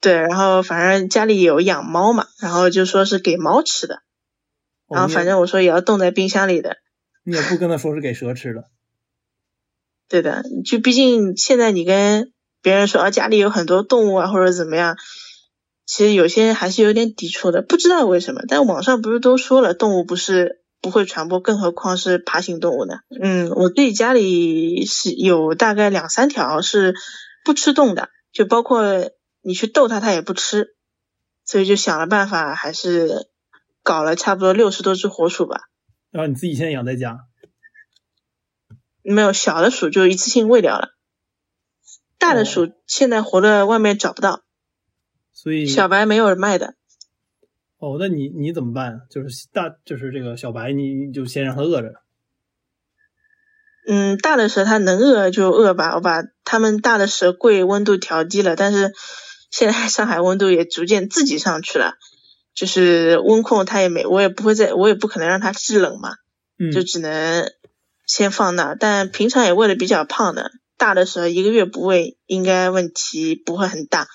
[0.00, 4.02] 对，然后反正家里有养猫嘛，然后就说是给猫吃的，
[4.88, 6.76] 然后反正我说也要冻在冰箱里的。
[7.24, 8.64] 你也不跟他说是给蛇吃的。
[10.08, 12.32] 对的，就毕竟现在你跟。
[12.62, 14.96] 别人说啊，家里有很多动物啊，或者怎么样，
[15.84, 18.42] 其实有些人还是有点抵触的，不知道为什么。
[18.48, 22.98] 但网上不是都说了，动物不是不会传播，更何况是爬行动物呢？
[23.20, 26.94] 嗯，我自己家里是有大概两三条是
[27.44, 29.10] 不吃动的，就包括
[29.42, 30.74] 你去逗它，它也不吃，
[31.44, 33.28] 所以就想了办法，还是
[33.84, 35.60] 搞了差不多六十多只活鼠吧。
[36.10, 37.20] 然后你自己现在养在家？
[39.02, 40.95] 没有，小的鼠就一次性喂掉了。
[42.18, 44.42] 大的鼠现在活的外面找不到，
[45.32, 46.74] 所以小白没有人卖的。
[47.78, 49.02] 哦，那你你怎么办？
[49.10, 51.92] 就是大就是这个小白，你你就先让它饿着。
[53.86, 58.92] 嗯，大的蛇它能饿就饿吧，我把它们大的蛇柜温度调低了，但是
[59.50, 61.92] 现在上海温度也逐渐自己上去了，
[62.54, 66.14] 就是温控它也没，我也不会再，我也不可能让它制冷嘛，
[66.72, 67.52] 就只能
[68.06, 70.50] 先放那，但平常也喂的比较胖的。
[70.76, 74.06] 大的时候一个月不喂，应该问题不会很大。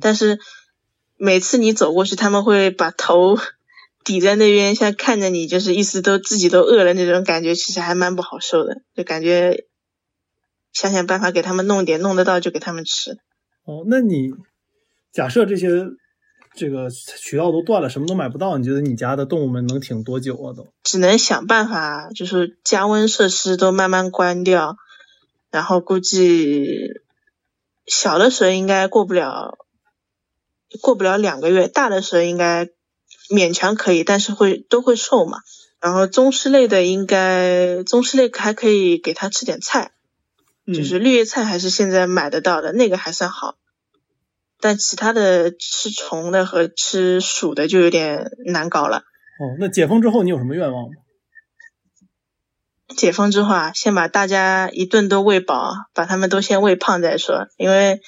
[0.00, 0.38] 但是
[1.16, 3.36] 每次你走过去，他们会把头
[4.04, 8.82] 抵在那边，像看着你，就是意思都自己都饿了那种感觉，其实还蛮不好受的。
[8.96, 9.66] 就感觉
[10.72, 13.12] 想想办法给他们弄点，弄得到就给他们吃。
[13.64, 14.32] 哦，那你
[15.12, 15.68] 假设这些
[16.54, 20.52] 这个渠道都断了，什么都买不到，你觉得你家的动物们能挺多久啊？
[20.52, 24.76] 都只能想办法，就是加温设施都慢慢关掉。
[25.52, 26.66] 然后估计
[27.86, 29.58] 小的蛇应该过不了，
[30.80, 32.70] 过不了两个月，大的蛇应该
[33.30, 35.38] 勉强可以，但是会都会瘦嘛。
[35.78, 39.92] 然后宗师类的应该宗师类还可以给它吃点菜，
[40.66, 43.56] 就是绿叶菜还是现在买得到的，那个还算好。
[44.60, 48.98] 但其他的吃虫的和吃鼠的就有点难搞了。
[48.98, 51.01] 哦，那解封之后你有什么愿望吗？
[52.96, 57.46] 解封之后啊，先把大家一顿都喂饱，把他们都先喂胖再说。
[57.56, 58.00] 因为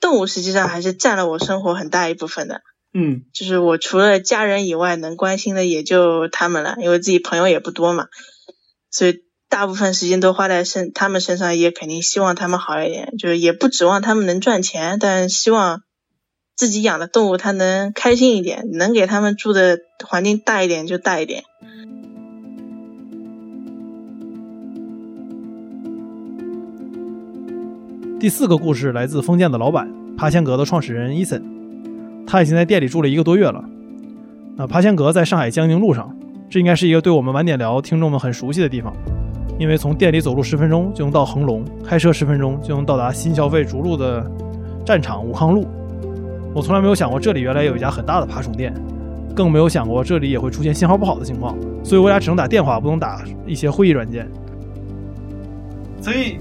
[0.00, 2.62] 动物实际上还是占了我生活很大一部分的。
[2.94, 8.06] 嗯，就是我除了家人以外，能关心的也就他们了，因为自己朋友也不多嘛，
[8.90, 9.18] 所以
[9.50, 15.82] 大部分时间都花在身他们身上，也肯定希望他们好一点，就是也不指望他们能赚钱，但希望
[16.56, 21.44] 自己养的动物它能开心一点，能给他们住的环境大一点就大一点。
[28.20, 31.40] 第四个故事来自封建的老板爬仙阁的创始人伊森，
[32.26, 33.64] 他已经在店里住了一个多月了。
[34.56, 36.12] 那爬仙阁在上海江宁路上，
[36.50, 38.92] 这应该是一个对我们晚点聊听众们很熟悉的地方，
[39.56, 44.28] 因为从店里走路十分钟就能到恒隆，开车十分钟就能到达新消费逐鹿的
[44.84, 45.68] 战场武康路。
[46.52, 48.74] 我从来没有想过这里原来有一家很大的爬虫店，
[49.32, 54.28] 更没有想过这里也会出现信号不好的情况，所以我俩只能打电话，不能打一些会议软件。
[56.00, 56.36] 所以。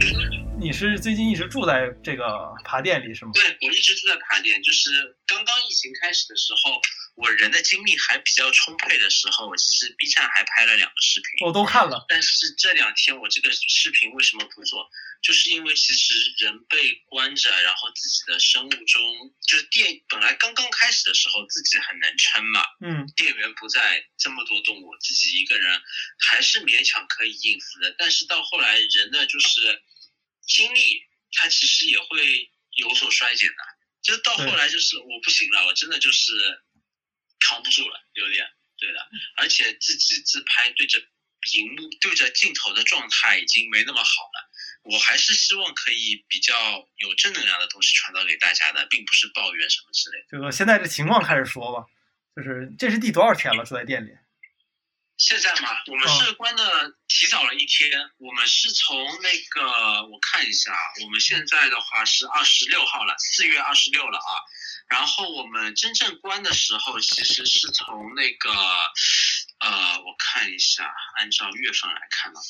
[0.59, 2.25] 你是最近一直住在这个
[2.65, 3.31] 爬店里是吗？
[3.33, 4.61] 对，我一直住在爬店。
[4.63, 4.89] 就是
[5.27, 6.81] 刚刚疫情开始的时候，
[7.15, 12.05] 我人的精力还比较充沛的时候，我其实 B 站还拍了两个视频，我都看了。
[12.09, 14.89] 但是这两天我这个视频为什么不做？
[15.21, 19.01] 就是因为其实人被关着，然后自己的生物钟，
[19.47, 25.81] 就是电本来刚刚开始的时候自己很能撑嘛，嗯，电源不在，这么多动物，自己一个人
[26.17, 27.95] 还是勉强可以应付的。
[27.97, 29.83] 但是到后来人呢，就是。
[30.47, 33.55] 精力它其实也会有所衰减的，
[34.01, 36.33] 就到后来就是我不行了，我真的就是
[37.39, 40.99] 扛不住了，有点对的，而且自己自拍对着
[41.53, 44.49] 荧幕对着镜头的状态已经没那么好了，
[44.83, 50.25] 我还是希望可以比较有正能量的东西传导给大家的，并不是抱怨什么之类的。
[50.29, 51.85] 这个现在这情况开始说吧，
[52.35, 54.11] 就是这是第多少天了住在店里？
[55.17, 57.89] 现在嘛，我们是关的提早了一天。
[58.19, 60.71] 我们是从那个，我看一下，
[61.03, 64.31] 我们现在的话是二十六号了，四月二十六了啊。
[64.87, 68.51] 然后我们真正关的时候，其实是从那个，
[69.59, 72.45] 呃，我看一下，按照月份来看的话，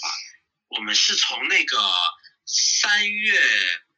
[0.68, 1.78] 我们是从那个
[2.46, 3.42] 三月，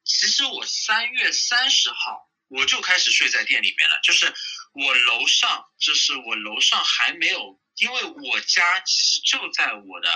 [0.04, 4.32] 其实我三月三十号我就开始睡在店里面了，就是
[4.74, 7.60] 我楼上，就是我楼上还没有。
[7.80, 10.10] 因为我家其实就在我的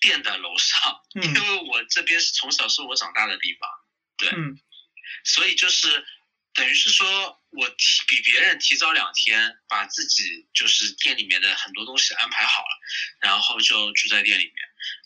[0.00, 3.68] 店的楼上，因为我这边是从小是我长大的地方，
[4.16, 4.30] 对，
[5.24, 6.06] 所以就是
[6.54, 12.78] 等于是说我提比别人提早两天把自己就是店里面的很多东西安排好了，
[13.20, 14.54] 然后就住在店里面，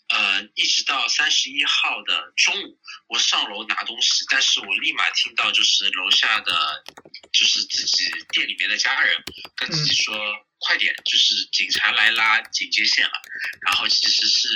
[0.09, 6.83] 呃，一直到三十一号的中午，我上楼拿东西，但是我立马听到就是楼下的
[7.31, 8.03] 就是自己
[8.33, 9.23] 店里面的家人
[9.55, 10.15] 跟自己说。
[10.61, 13.21] 快点，就是警察来拉警戒线了。
[13.61, 14.47] 然后其实是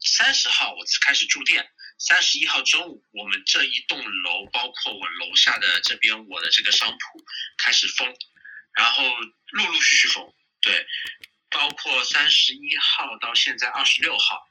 [0.00, 7.24] 三十号我开始住店，三十一号中午我们这一栋楼，包括我楼下的这边我的这个商铺
[7.58, 8.16] 开始封，
[8.74, 9.04] 然后
[9.50, 10.34] 陆陆续续封。
[10.60, 10.86] 对，
[11.50, 14.48] 包括三十一号到现在二十六号，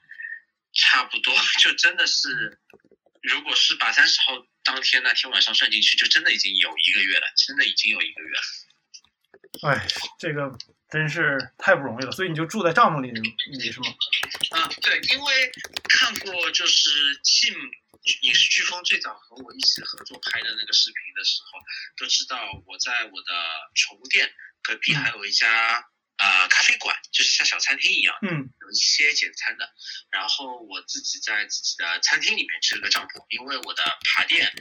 [0.72, 2.60] 差不多 就真的是，
[3.22, 8.42] 如果是把三十号当天那天晚上算进去，就真的已经有一个月了，真的已经有一个月了。
[9.62, 9.86] 哎，
[10.18, 10.56] 这个
[10.90, 13.86] 真是太不容易了，所以你就住在帐篷里，你是吗？
[14.52, 15.52] 啊，对，因为
[15.88, 16.90] 看过就是
[17.22, 17.54] 《Tim
[18.22, 21.58] 影视飓风》最早和我一起合作拍的那个视频的时候，
[21.96, 23.32] 都知道我在我的
[23.74, 24.30] 宠物店
[24.62, 25.88] 隔壁还有一家。
[26.18, 29.72] 呃，咖啡馆就是像小餐厅一样，嗯，有一些简餐的。
[30.10, 34.52] 然后我自己在自己的餐厅里面支了个帐篷，因为我的爬垫，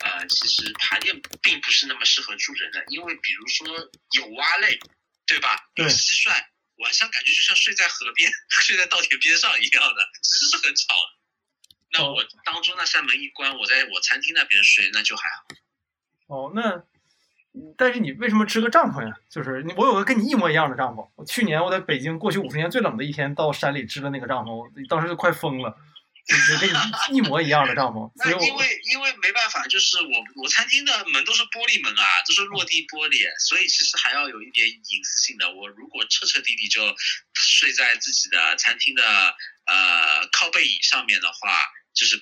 [0.00, 3.66] 呃，其实爬垫并不是那么适合住人的，因为比如说
[4.12, 4.78] 有蛙类，
[5.26, 5.70] 对吧？
[5.76, 6.44] 有蟋蟀，
[6.76, 8.30] 晚上感觉就像睡在河边、
[8.62, 11.16] 睡在稻田边上一样的，其实是很吵的。
[11.92, 15.46] 那我当中那扇门一关，我在我餐厅那边睡，那就还好。
[16.28, 16.84] 哦，那。
[17.76, 19.16] 但是你为什么支个帐篷呀？
[19.30, 21.08] 就是你，我有个跟你一模一样的帐篷。
[21.16, 25.76] 我去年我在北京过去五十年最冷的一天，到山里支了那个帐篷，我当时就快疯了，
[26.26, 28.10] 就是跟你一模一样的帐篷。
[28.16, 35.50] 那因为因为没办法，就是我我餐厅的门都是玻璃门啊，都是落地玻璃，所以其实还要有一点隐私性的。
[35.52, 36.82] 我如果彻彻底底就
[37.32, 39.02] 睡在自己的餐厅的
[39.66, 42.16] 呃靠背椅上面的话，就是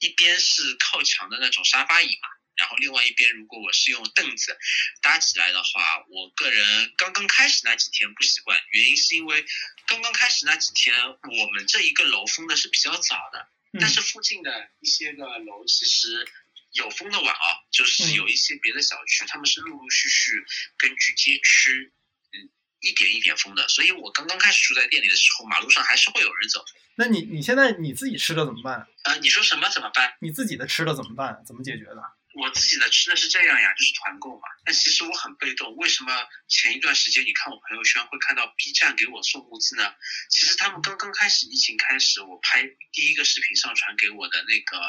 [0.00, 2.28] 一边是靠墙的那种沙发椅嘛。
[2.60, 4.54] 然后另外一边，如果我是用凳子
[5.00, 9.46] 搭起来的话，我个人刚刚开始那几天不习惯，原因是因为
[9.86, 13.48] 刚刚开始那几天我们这一个楼封的是比较早的，
[13.80, 16.28] 但是附近的一些个楼其实
[16.72, 20.32] 有封的晚啊，就是有一些别的小区，他们是陆陆续续
[20.76, 21.94] 根据街区，
[22.34, 22.50] 嗯，
[22.80, 23.66] 一点一点封的。
[23.68, 26.62] 所以我刚刚开始住在店里的时候，马路上还是会有人走。
[26.96, 28.86] 那你你现在你自己吃的怎么办？
[29.04, 30.12] 呃，你说什么怎么办？
[30.20, 31.42] 你自己的吃的怎么办？
[31.46, 32.02] 怎么解决的？
[32.32, 34.42] 我自己的吃的是这样呀，就是团购嘛。
[34.64, 39.92] 但其实我很被动，为什么前一段时间你看我朋友圈会看到 B 站给我送物资呢？
[40.30, 42.62] 其实他们刚刚开始疫情开始，我拍
[42.92, 44.80] 第一个视频上传给我的那个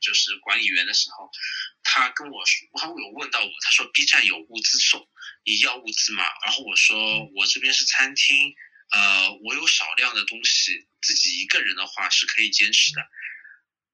[0.00, 1.30] 就是管理员的时候，
[1.82, 5.08] 他跟我说，他有问到我，他说 B 站有物资送，
[5.44, 6.24] 你要物资吗？
[6.44, 8.54] 然后我说我这边是餐厅，
[8.90, 13.00] 呃，我有少量的东西，自己一个人的话是可以坚持的。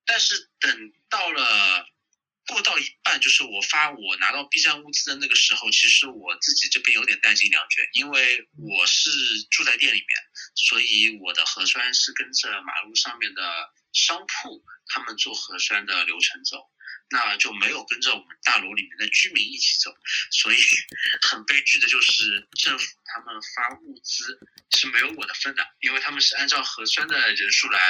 [0.05, 1.87] 但是等到了。
[2.47, 9.11] 过到一半，就是我发我拿到 B 站物资的那个时候，其实我自己这边有点弹尽粮绝，因为我是
[9.51, 10.09] 住在店里面，
[10.55, 13.43] 所以我的核酸是跟着马路上面的
[13.93, 16.71] 商铺他们做核酸的流程走。
[17.11, 19.95] 那就没有跟着我们大楼里面的居民一起走，
[20.33, 20.57] 所以
[21.23, 24.39] 很悲剧的就是政府他们发物资
[24.71, 27.81] 是没有我的份的，因为他们是按照核酸的人数来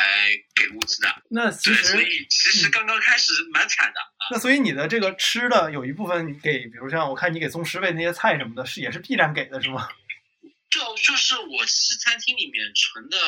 [0.55, 1.23] 给物资的。
[1.31, 4.01] 那其实，所以其实刚刚开始蛮惨的。
[4.31, 9.89] 那所以你的这个吃的有一部分给，比如像我看你给宗师喂那些菜什么的，是也是必然给的是吗？
[10.69, 13.19] 就就是我吃餐厅里面存的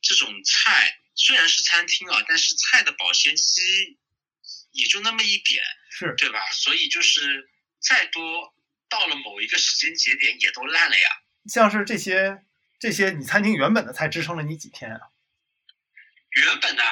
[0.00, 3.98] 这种菜，虽然是餐厅啊，但是菜的保鲜期。
[4.78, 5.60] 也就那么一点，
[5.90, 6.38] 是对吧？
[6.52, 7.50] 所以就是
[7.80, 8.54] 再多，
[8.88, 11.22] 到了某一个时间节点也都烂了呀。
[11.46, 12.44] 像是这些
[12.78, 15.00] 这些，你餐厅原本的菜支撑了你几天啊？
[16.30, 16.82] 原本的，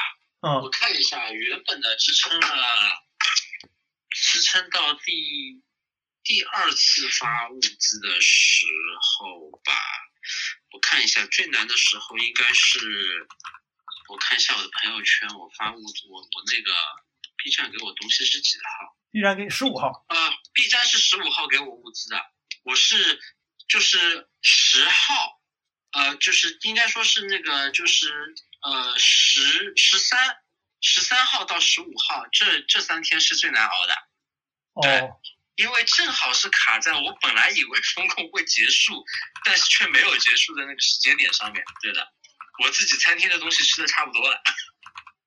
[0.41, 3.05] 嗯，我看一下，原本的支撑了，
[4.11, 5.63] 支撑到第
[6.25, 8.67] 第二次发物资的时
[9.01, 9.73] 候吧。
[10.73, 13.29] 我看一下，最难的时候应该是，
[14.09, 17.06] 我看一下我的朋友圈，我发物资，我我那个。
[17.47, 20.05] B 站给我东西是几号？B 站给十五号。
[20.09, 22.21] 呃，B 站是十五号给我物资的，
[22.65, 23.21] 我是
[23.69, 25.41] 就是十号，
[25.93, 28.13] 呃，就是应该说是那个就是
[28.63, 30.39] 呃十十三
[30.81, 33.95] 十三号到十五号这这三天是最难熬的。
[34.73, 35.21] 哦。
[35.55, 39.05] 因为正好是卡在我本来以为风控会结束，
[39.45, 41.65] 但是却没有结束的那个时间点上面。
[41.81, 42.13] 对的，
[42.65, 44.43] 我自己餐厅的东西吃的差不多了。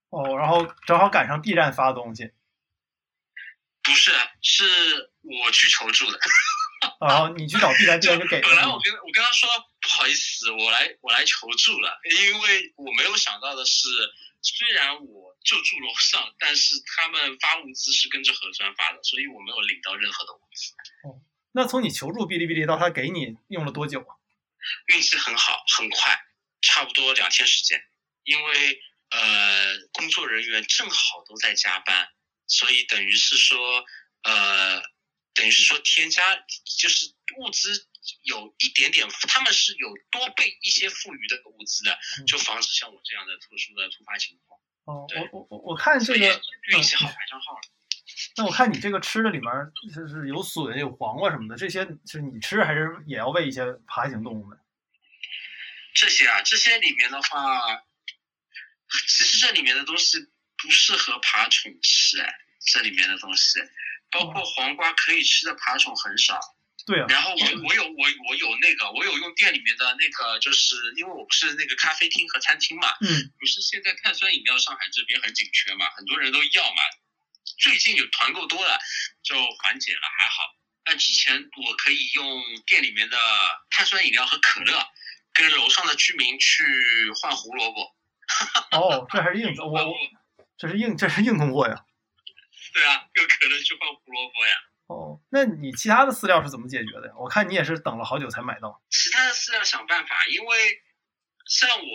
[0.09, 2.31] 哦，然后正好赶上 B 站发东西，
[3.83, 6.19] 不是，是我去求助的。
[6.99, 8.41] 然后你去找 B 站，B 站就给。
[8.41, 9.47] 本来我跟我跟他说
[9.79, 13.87] 不好意思，我来我来求助了，因为我没有想到的是，
[14.41, 20.73] 虽然我就住楼上，但是他们发物资是跟着核酸发的，所以我没有领到任何的物资。
[21.07, 24.17] 哦，那从你求助哔哩哔哩到他给你用了多久啊？
[24.87, 26.19] 运气很好，很快，
[26.61, 27.79] 差不多两天时间，
[28.23, 28.81] 因为。
[29.11, 32.09] 呃，工作人员正好都在加班，
[32.45, 33.83] 所以等于是说，
[34.21, 34.81] 呃，
[35.33, 36.21] 等于是说添加
[36.77, 37.87] 就是物资
[38.21, 41.97] 有一点点，他们是有多备一些富余的物资的，
[42.27, 44.59] 就防止像我这样的特殊的突发情况。
[44.85, 47.61] 哦，我我我我看这个运气好排上号了。
[48.37, 49.49] 那我看你这个吃的里面
[49.95, 54.59] 就是有笋、有黄瓜什么的，这些是你吃还是也要喂一些爬行动物们？
[55.95, 57.83] 这些啊，这些里面的话。
[59.07, 60.17] 其实这里面的东西
[60.57, 62.33] 不适合爬虫吃，哎，
[62.65, 63.59] 这里面的东西，
[64.11, 66.39] 包括黄瓜可以吃的爬虫很少。
[66.85, 67.05] 对啊。
[67.09, 76.81] 然后我我有我我有那个我有用店里面的那个，就是因为我不是那个咖啡厅和餐厅嘛，嗯，不是现在碳酸饮料上海这边很紧缺嘛，很多人都要嘛。
[77.57, 78.79] 最近有团购多了，
[79.21, 80.55] 就缓解了，还好。
[80.83, 83.17] 但之前我可以用店里面的
[83.69, 84.87] 碳酸饮料和可乐，
[85.33, 87.95] 跟楼上的居民去换胡萝卜。
[88.71, 89.95] 哦，这还是硬我我
[90.57, 91.85] 这是硬这是硬通货呀。
[92.73, 94.53] 对啊，有可能去换胡萝卜呀。
[94.87, 97.13] 哦，那你其他的饲料是怎么解决的呀？
[97.17, 98.81] 我看你也是等了好久才买到。
[98.89, 100.81] 其他的饲料想办法，因为
[101.45, 101.85] 像我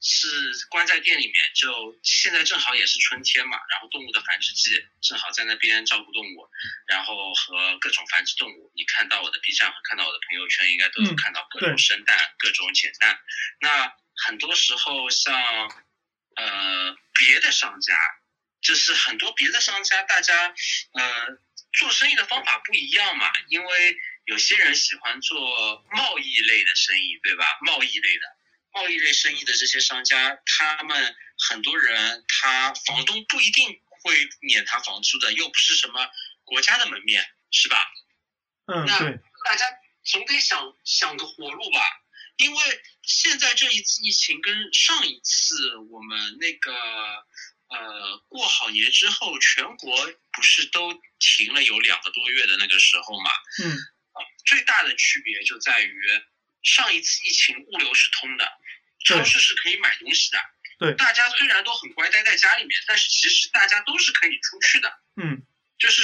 [0.00, 0.26] 是
[0.70, 4.70] 关在店里面，就现在正好也是春天嘛，然后动物的繁殖季，
[5.00, 6.48] 正好在那边照顾动物，
[6.86, 8.72] 然后和各种繁殖动物。
[8.74, 13.18] 你看到我的 B 站和看到我的朋友圈，应该都能看到各种生蛋、各种捡蛋。
[13.60, 13.94] 那
[14.26, 15.34] 很多时候，像
[16.36, 17.94] 呃别的商家，
[18.60, 20.54] 就是很多别的商家，大家
[20.92, 21.38] 呃
[21.72, 23.30] 做生意的方法不一样嘛。
[23.48, 27.58] 因为有些人喜欢做贸易类的生意，对吧？
[27.62, 28.36] 贸易类的
[28.72, 31.16] 贸易类生意的这些商家，他们
[31.48, 36.08] 很多人他房东不一定会免他房租的，又不是什么
[36.44, 37.84] 国家的门面，是吧？
[38.66, 38.98] 嗯，那
[39.44, 39.66] 大家
[40.04, 41.99] 总得想想个活路吧。
[42.40, 46.72] 因为现在这一次疫情跟上一次我们那个
[47.68, 53.30] 呃过好年之后，全国不是都停了有两个多月的那个时候嘛？
[53.64, 53.78] 嗯。
[54.44, 56.02] 最大的区别就在于
[56.62, 58.44] 上一次疫情物流是通的，
[59.06, 60.38] 超市是可以买东西的。
[60.78, 64.92] 对大家虽然都很乖待在家里面，但是其实大家都是可以出去的。
[65.22, 65.46] 嗯
[65.80, 66.02] 就是，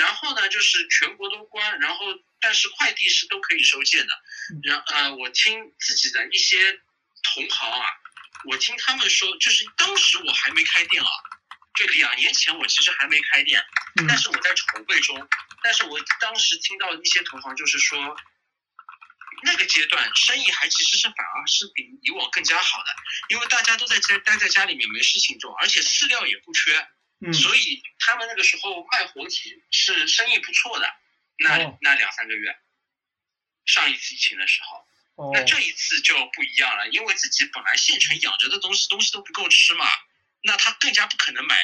[0.00, 2.06] 然后呢，就是全国都关，然后
[2.40, 4.14] 但是快递是都可以收件的。
[4.62, 6.80] 然呃，我听自己的一些
[7.34, 7.86] 同行啊，
[8.46, 11.10] 我听他们说，就是当时我还没开店啊，
[11.76, 13.62] 就两年前我其实还没开店，
[14.00, 15.28] 嗯但是我在筹备中。
[15.62, 18.16] 但是我当时听到一些同行就是说，
[19.42, 22.96] 那个阶段生意还其实是反而是比以往更加好的，
[23.28, 26.88] 因为大家都在家待在家里面没事情做，而且饲料也不缺。
[27.20, 30.88] 嗯所以他们那个时候卖活体是生意不错的。
[31.40, 32.58] 那、哦那两三个月，
[33.64, 39.86] 上一次疫情的时候，哦那这一次就不一样了，因为自己本来现成养着的东西，东西都不够吃嘛，
[40.42, 41.56] 那他更加不可能买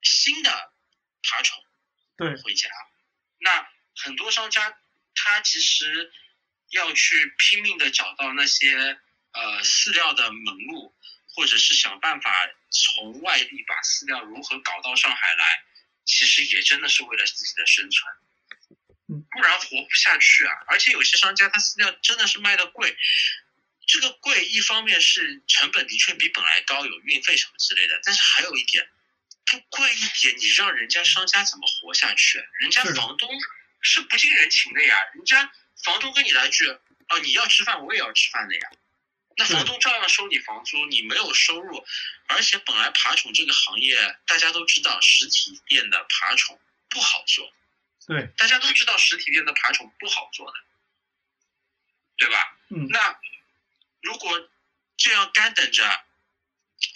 [0.00, 0.72] 新的
[1.22, 1.62] 爬虫
[2.16, 2.70] 对回家。
[3.38, 4.78] 那很多商家
[5.14, 6.12] 他其实
[6.70, 8.98] 要去拼命的找到那些
[9.32, 10.96] 呃饲料的门路，
[11.38, 15.62] 或者是想办法从外地把饲料如何搞到上海来，
[16.04, 18.12] 其实也真的是为了自己的生存。
[19.06, 20.52] 嗯不然活不下去啊！
[20.66, 22.96] 而且有些商家他饲料真的是卖的贵，
[23.86, 28.88] 这个贵一方面是成本的确比本来高，有运费什么之类的，但是还有一点，
[29.46, 32.44] 不贵一点，你让人家商家怎么活下去？
[32.58, 33.30] 人家房东
[33.80, 35.52] 是不近人情的呀，人家
[35.84, 38.70] 房东跟你来句，哦，你要吃饭，我也要吃饭的呀。
[39.38, 41.86] 那房东照样收你房租，你没有收入，
[42.26, 46.60] 而且本来爬宠这个行业大家都知道，实体店的爬宠
[46.90, 47.54] 不好做，
[48.04, 50.58] 对大家都知道实体店的爬宠不好做的，
[52.16, 52.58] 对吧？
[52.70, 53.16] 嗯那
[54.00, 54.50] 如果
[54.96, 56.04] 这样干等着，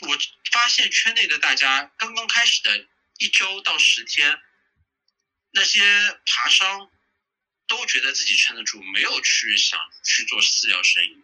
[0.00, 0.18] 我
[0.50, 2.86] 发现圈内的大家刚刚开始的
[3.18, 4.42] 一周到十天，
[5.52, 5.80] 那些
[6.26, 6.90] 爬商
[7.68, 11.22] 都觉得自己撑得住，没有去想去做饲料生意。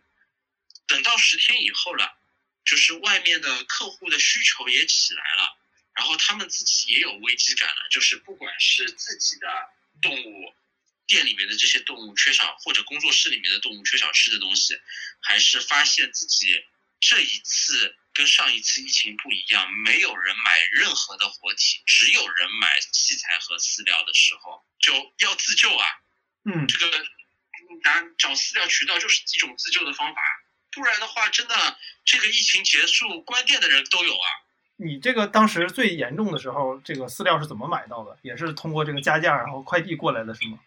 [0.88, 2.18] 等到十天以后了，
[2.64, 5.56] 就是外面的客户的需求也起来了，
[5.94, 9.46] 然后他们自己也有危机感了，就是不管是自己的
[10.02, 10.54] 动物
[11.06, 14.80] 店里面的这些动物缺少，或者工作室里面的动物缺少吃的东西，
[15.20, 16.64] 还是发现自己
[17.00, 25.86] 这一次跟上一次疫情不一样，没有人买任何的活体，只有人买器材和饲料的时候，就要自救啊！
[26.44, 27.06] 嗯这个
[27.84, 30.22] 拿找饲料渠道就是一种自救的方法，
[30.78, 34.26] 不然的话，真的这个疫情结束关店的人都有啊。
[34.76, 38.16] 你这个当时最严重的时候，这个饲料是怎么买到的？
[38.22, 40.60] 也是通过这个加价，然后快递过来的是吗？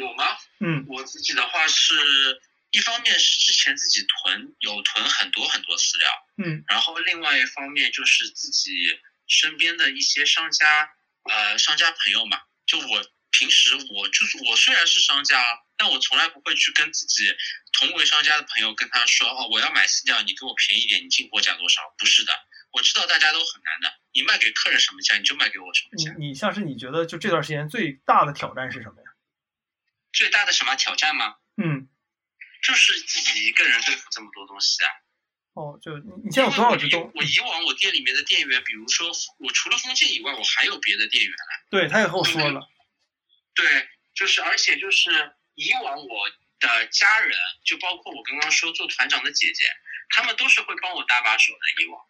[0.00, 0.38] 我吗？
[0.60, 6.08] 嗯我自己的话是一方面是之前自己囤有囤很多很多饲料，
[6.38, 8.98] 嗯然后另外一方面就是自己
[9.28, 10.88] 身边的一些商家，
[11.28, 15.44] 呃，商家朋友嘛，就我平时我就是我虽然是商家，
[15.82, 17.24] 但我从来不会去跟自己
[17.72, 21.92] 同为商家的朋友跟他说，哦，我要买饲料，你给我便宜点，你进货价多少？
[21.98, 22.32] 不是的，
[22.70, 26.14] 我知道大家都很难的，你卖给客人什么价，你就卖给我什么价。
[26.20, 29.10] 你像是你觉得就这段时间最大的挑战是什么呀？
[30.12, 31.34] 最大的什么挑战吗？
[31.60, 31.88] 嗯
[32.62, 34.90] 就是自己一个人对付这么多东西啊。
[35.54, 37.10] 哦，就你你现在有多少只动？
[37.12, 41.64] 我以往我店里面的店员，比如说我除了封建以外，我还有别的店员来。
[41.68, 42.68] 对他也和我说了，
[43.56, 45.10] 对，就是而且就是
[45.54, 46.30] 以往我
[46.60, 49.64] 的家人，就包括我刚刚说做团长的姐姐，
[50.10, 51.82] 他们都是会帮我搭把手的。
[51.82, 52.00] 以往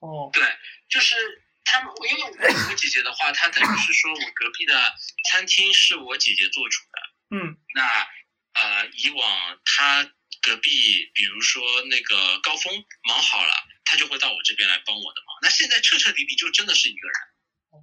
[0.00, 0.42] 哦对，
[0.88, 1.16] 就是
[1.64, 4.94] 他们，因为我我姐姐的话，她等于是说我隔壁的
[5.30, 7.36] 餐厅是我姐姐做主的。
[7.36, 8.08] 嗯那
[8.54, 10.04] 呃，以往她
[10.42, 13.52] 隔壁，比如说那个高峰忙好了，
[13.84, 15.36] 她就会到我这边来帮我的忙。
[15.42, 17.16] 那现在彻彻底底就真的是一个人。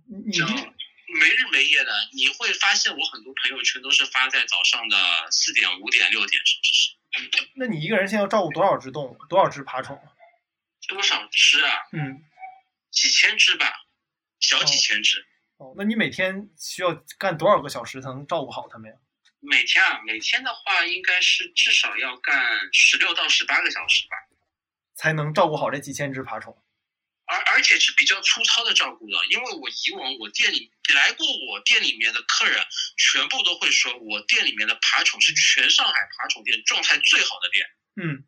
[0.10, 0.46] 你你就
[1.14, 4.97] 没日没夜的，你会发现我很多朋友圈都是发在早上的
[5.32, 9.18] 四点、五点、六点，甚至是那你一个人现在要照顾多少只动物？
[9.30, 10.01] 多少只爬虫？
[10.88, 11.78] 多少只啊？
[11.91, 12.24] 嗯
[12.91, 13.86] 几千只吧，
[14.39, 15.26] 小几千只。
[15.57, 18.97] 哦，那你每天需要干多少个小时才能照顾好它们呀？
[19.39, 24.18] 每天啊，每天的话应该是至少要干十六到十八个小时吧，
[24.95, 26.62] 才能照顾好这几千只爬虫？
[27.34, 32.64] 而而且是比较粗糙的照顾了，因为我以往我店里来过我店里面的客人，
[32.98, 37.66] 全部都会说我店里面的爬宠是全上海爬宠店状态最好的店。
[37.96, 38.24] 嗯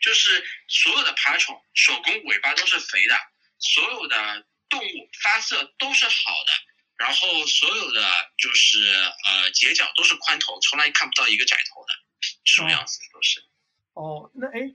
[0.00, 3.14] 就是所有的爬宠手工尾巴都是肥的，
[3.58, 6.12] 所有的动物发色都是好
[6.46, 6.52] 的，
[6.96, 8.78] 然后所有的就是
[9.24, 11.92] 呃节角都是宽头，从来看不到一个窄头的，
[12.44, 13.44] 这种样子都是。
[13.92, 14.74] 哦，那哎，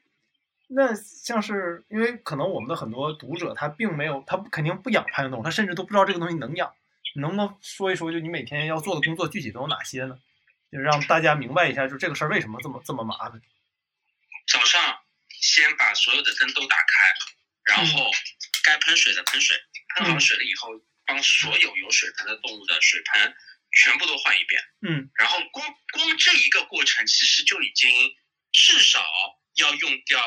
[0.67, 6.73] 那像是因为可能我们的很多读者他并没有，他肯定不养爬行动物，他甚至都不知道这个东西能养。
[7.15, 10.19] 你能不能说一说，就你每天要做的工作具体都有哪些呢？
[10.71, 13.41] 就让大家明白一下，就这个事儿为什么这么这么麻烦。
[14.47, 14.99] 早上
[15.29, 18.11] 先把所有的灯都打开，然后
[18.63, 19.55] 该喷水的喷水，
[19.95, 20.69] 喷好水了以后，
[21.05, 23.33] 帮所有有水盆的动物的水盆
[23.71, 24.61] 全部都换一遍。
[24.81, 27.89] 嗯然后光光这一个过程，其实就已经
[28.51, 28.99] 至少
[29.55, 30.19] 要用掉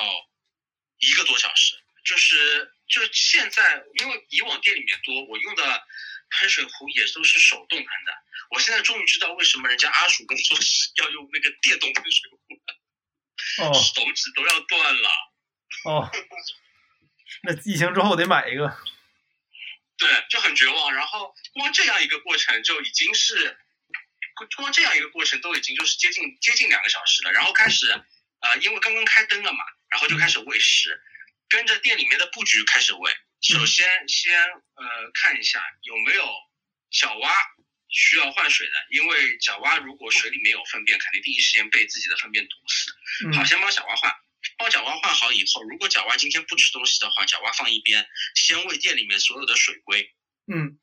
[0.99, 1.75] 一个多小时。
[2.05, 5.87] 就是就是现在，因为以往店里面多，我用的
[6.31, 8.13] 喷水壶也都是手动喷的。
[8.51, 15.11] 我现在终于知道为什么人家阿鼠工作室 要用那个电动喷水壶了，哦手指都要断了。
[15.85, 16.11] 哦，
[17.45, 18.75] 那疫情之后得买一个。
[19.99, 20.95] 对，就很绝望。
[20.95, 23.59] 然后光这样一个过程就已经是，
[24.57, 27.33] 光这样一个过程都已经就是接近接近两个小时了。
[27.33, 27.91] 然后开始，
[28.41, 31.01] 呃，因为刚刚开灯了嘛，然后就开始喂食，
[31.49, 33.13] 跟着店里面的布局开始喂。
[33.41, 36.29] 首先先呃看一下有没有
[36.91, 37.33] 小蛙
[37.89, 43.27] 需要换水的，因为角蛙如果水里面有粪便，肯定第一时间被自己的粪便毒死。
[43.27, 44.13] 嗯好，先帮小蛙换。
[44.57, 50.15] 帮角蛙换好以后，如果角蛙今天不吃东西的话，角蛙放一边，先喂店里面所有的水龟。
[50.53, 50.79] 嗯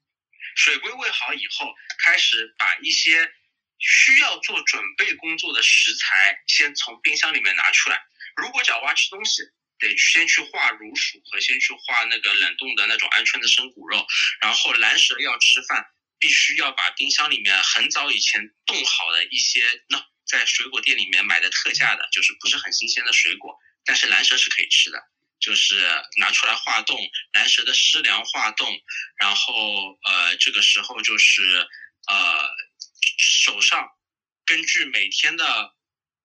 [0.56, 3.34] 水龟喂好以后，开始把一些
[3.80, 8.02] 需要做准备工作的食材先从冰箱里面拿出来。
[8.36, 9.44] 如果角蛙吃东西，
[9.80, 14.06] 得先去化乳鼠和先去化那个冷冻的那种鹌鹑的生骨肉。
[14.42, 15.86] 然后蓝蛇要吃饭，
[16.20, 25.02] 必须要把冰箱里面很早以前冻好的一些，那在水果店里面买的特价的，就是不是很新鲜的水果，但是蓝蛇是可以吃的。
[25.38, 25.76] 就是
[26.18, 26.98] 拿出来化冻，
[27.34, 28.68] 蓝蛇的湿粮化冻，
[29.18, 31.44] 然后呃，这个时候就是
[32.08, 32.50] 呃，
[33.18, 33.86] 手上
[34.46, 35.76] 根据每天的，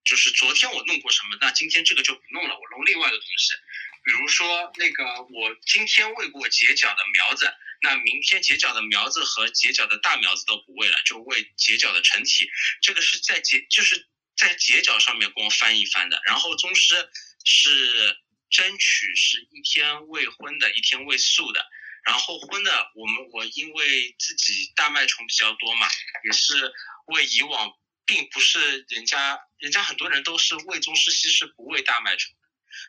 [0.05, 3.55] 就是昨天我弄过什么，那今天这个就不弄了，我弄另外的东西。
[4.03, 12.51] 比如说那个我今天喂过结角的苗子，那明天结角的苗子和结角的大苗子都不喂了，就喂结角的成体。
[12.80, 16.20] 这个是在结就是在结角上面光翻一翻的。
[16.24, 17.11] 然后宗师
[17.44, 18.16] 是
[18.48, 21.64] 争取是一天喂荤的，一天喂素的。
[22.03, 25.86] 然后荤的，我们我因为自己大麦虫比较多嘛，
[26.24, 26.72] 也是
[27.05, 27.76] 喂以往
[28.11, 32.48] 并不是人家人家很多人都是喂宗师系是不喂大麦虫的。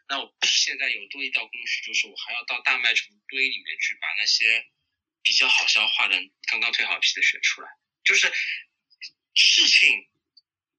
[0.09, 4.65] 那我 现在有多一道工序，就是我还要到大麦虫堆里面去把那些
[5.22, 6.15] 比较好消化的、
[6.49, 7.69] 刚刚蜕好皮的选出来。
[8.03, 8.34] 就是
[9.36, 10.09] 事情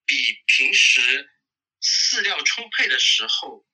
[0.04, 1.30] 比平时
[1.80, 3.64] 饲料充沛的时候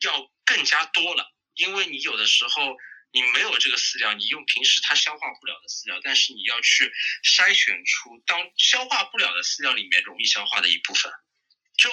[0.00, 2.74] 要更加多了，因为你有的时候
[3.14, 6.92] 你没有这个饲料，你用平时它消化不了的饲料，但是你要去
[7.22, 11.12] 筛选出当消化不了的饲料里面容易消化的一部分，
[11.78, 11.88] 就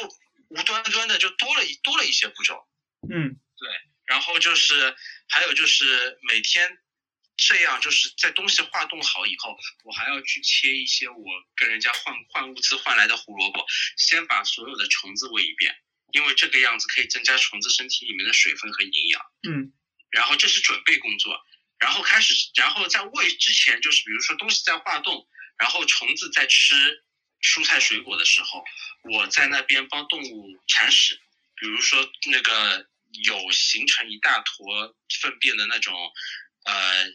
[0.49, 2.67] 无端端的就多了一多了一些步骤。
[3.07, 3.69] 嗯对
[4.05, 4.95] 然后就是
[5.29, 6.79] 还有就是每天
[7.37, 11.23] 这样，就是在东西化冻好以后，我还要去切一些我
[11.55, 13.63] 跟人家换换物资换来的胡萝卜，
[13.95, 15.75] 先把所有的虫子喂一遍，
[16.13, 19.21] 因为这个样子可以增加虫子身体里面的水分和营养。
[19.47, 19.71] 嗯
[20.11, 21.41] 然后这是准备工作，
[21.79, 25.25] 然后开始，然后在喂之前，就是比如说东西在化冻，
[25.57, 27.03] 然后虫子在吃
[27.41, 28.63] 蔬菜水果的时候，
[29.11, 31.19] 我在那边帮动物铲屎，
[31.55, 32.85] 比如说那个
[33.23, 35.95] 有形成一大坨粪便的那种，
[36.65, 37.05] 呃，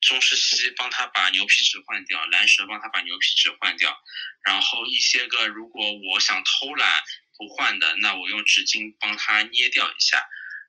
[0.00, 3.94] 中式蜥帮它把牛皮纸换掉，蓝蛇帮它把牛皮纸换掉，
[4.42, 7.04] 然后一些个如果我想偷懒
[7.36, 10.26] 不换的，那我用纸巾帮它捏掉一下，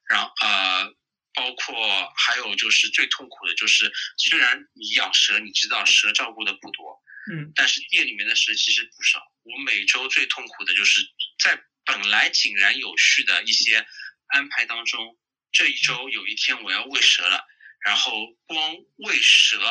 [0.09, 0.93] 然后呃。
[1.39, 7.01] 包括还有就是最痛苦的就是，虽然你养蛇，你知道蛇照顾的不多，
[7.31, 9.21] 嗯但是店里面的蛇其实不少。
[9.43, 10.99] 我每周最痛苦的就是
[11.41, 13.87] 在本来井然有序的一些
[14.27, 15.17] 安排当中，
[15.53, 17.47] 这一周有一天我要喂蛇了，
[17.85, 18.11] 然后
[18.45, 19.61] 光喂蛇，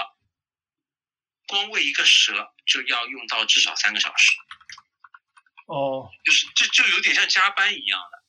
[1.46, 4.32] 光喂一个蛇就要用到至少三个小时。
[5.66, 8.24] 哦就是这就有点像加班一样的，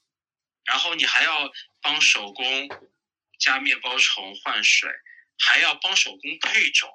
[0.65, 1.49] 然后你还要
[1.81, 2.67] 帮手工
[3.39, 4.89] 加面包虫换水，
[5.37, 6.89] 还要帮手工配种，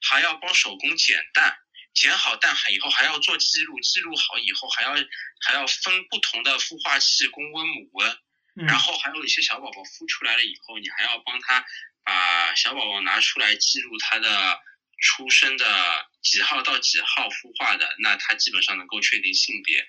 [0.00, 1.58] 还要帮手工捡蛋，
[1.94, 4.94] 捡好蛋以后还要做记录，记录好以后还要
[5.40, 8.10] 还要分不同的孵化器公温母温，
[8.56, 8.66] 嗯。
[8.66, 11.64] 然后还有一些小宝宝孵出来了以后，你还要帮他
[12.04, 14.60] 把小宝宝拿出来记录他的
[15.02, 19.86] 出生的几号到几号孵化的，那他基本上能够确定性别，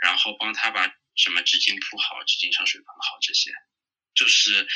[0.00, 0.86] 然后帮他把
[1.16, 3.50] 什么纸巾铺好，纸巾上水盆好，这些
[4.14, 4.68] 就是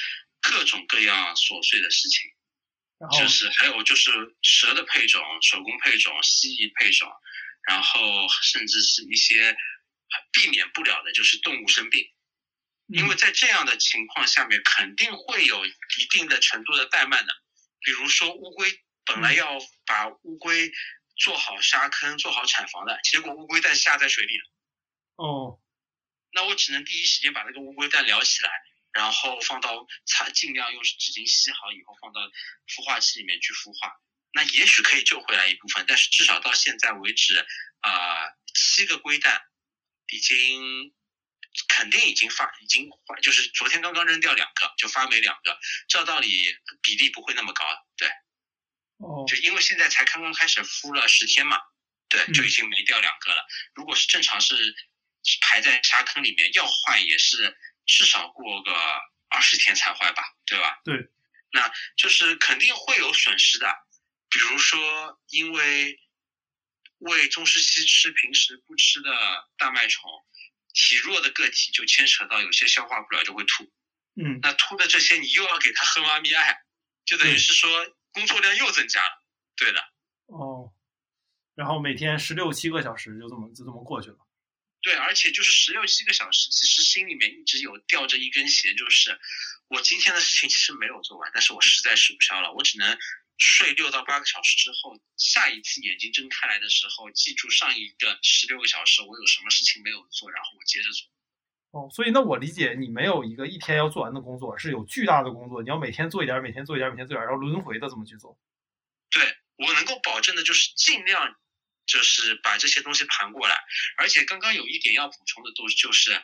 [0.50, 2.30] 各种各样琐碎的事情。
[2.98, 4.10] 然后就是还有就是
[4.40, 7.06] 蛇的配种、手工配种、蜥蜴配种，
[7.68, 12.10] 然后甚至是一些呃避免不了的，就是动物生病。
[12.88, 17.34] 因为在这样的情况下面，肯定会有一定的程度的怠慢的。
[17.80, 20.72] 比如说乌龟，本来要把乌龟
[21.16, 24.44] 做好沙坑、做好产房的，结果乌龟蛋下在水里了。
[25.16, 25.60] 哦，
[26.32, 28.50] 那我只能第一时间把那个乌龟蛋撩起来，
[28.96, 32.20] 然后放到擦，尽量用纸巾吸好以后放到
[32.66, 33.92] 孵化器里面去孵化。
[34.32, 37.46] 那也许可以救回来一部分，但是至少到现在为止，
[37.80, 38.24] 啊、
[38.54, 39.42] 七个龟蛋
[40.08, 40.94] 已经
[41.68, 45.58] 肯定已经发，已经坏，就是昨天刚刚扔掉两个，就发霉两个，
[45.88, 47.64] 照道理比例不会那么高，
[47.98, 48.08] 对，
[48.96, 51.58] 哦，就因为现在才刚刚开始孵了十天嘛，
[52.08, 53.46] 对，嗯就已经没掉两个了。
[53.74, 54.54] 如果是正常是
[55.42, 58.72] 排在沙坑里面，要坏也是至少过个
[59.28, 60.80] 二十天才坏吧，对吧？
[60.84, 61.08] 对，
[61.52, 63.72] 那就是肯定会有损失的，
[64.28, 65.98] 比如说因为
[66.98, 69.10] 喂中式西吃平时不吃的
[69.56, 70.10] 大麦虫，
[70.72, 73.64] 体弱的个体就牵扯到有些消化不了就会吐，
[74.14, 76.58] 嗯，那吐的这些你又要给它喝妈咪爱，
[77.04, 77.70] 就等于是说
[78.12, 79.22] 工作量又增加了。
[79.56, 79.80] 对的，
[80.26, 80.72] 哦，
[81.54, 84.18] 然后每天十六七个小时就这么就这么过去了。
[84.86, 89.18] 对，而且就是十六七个小时，其实心里面一直有吊着一根弦，就是
[89.66, 92.96] 我今天的事情其实没有做完，但是我实在吃不消了，我只能
[93.36, 101.08] 睡六到八个小时之后，下一次眼睛睁开来的时候，记住上一个十六个小时我有什么事情没有做，然后我接着做。
[101.72, 108.38] 哦，所以那我理解你没有一个一天要做完的工作，是有巨大的工作，你要每天做一点儿，每天做一点儿，每天做一点儿，然后轮回的这么去做。
[109.10, 111.36] 对我能够保证的就是尽量
[111.86, 113.56] 就是把这些东西盘过来，
[113.96, 116.22] 而且刚刚有一点要补充的都就是，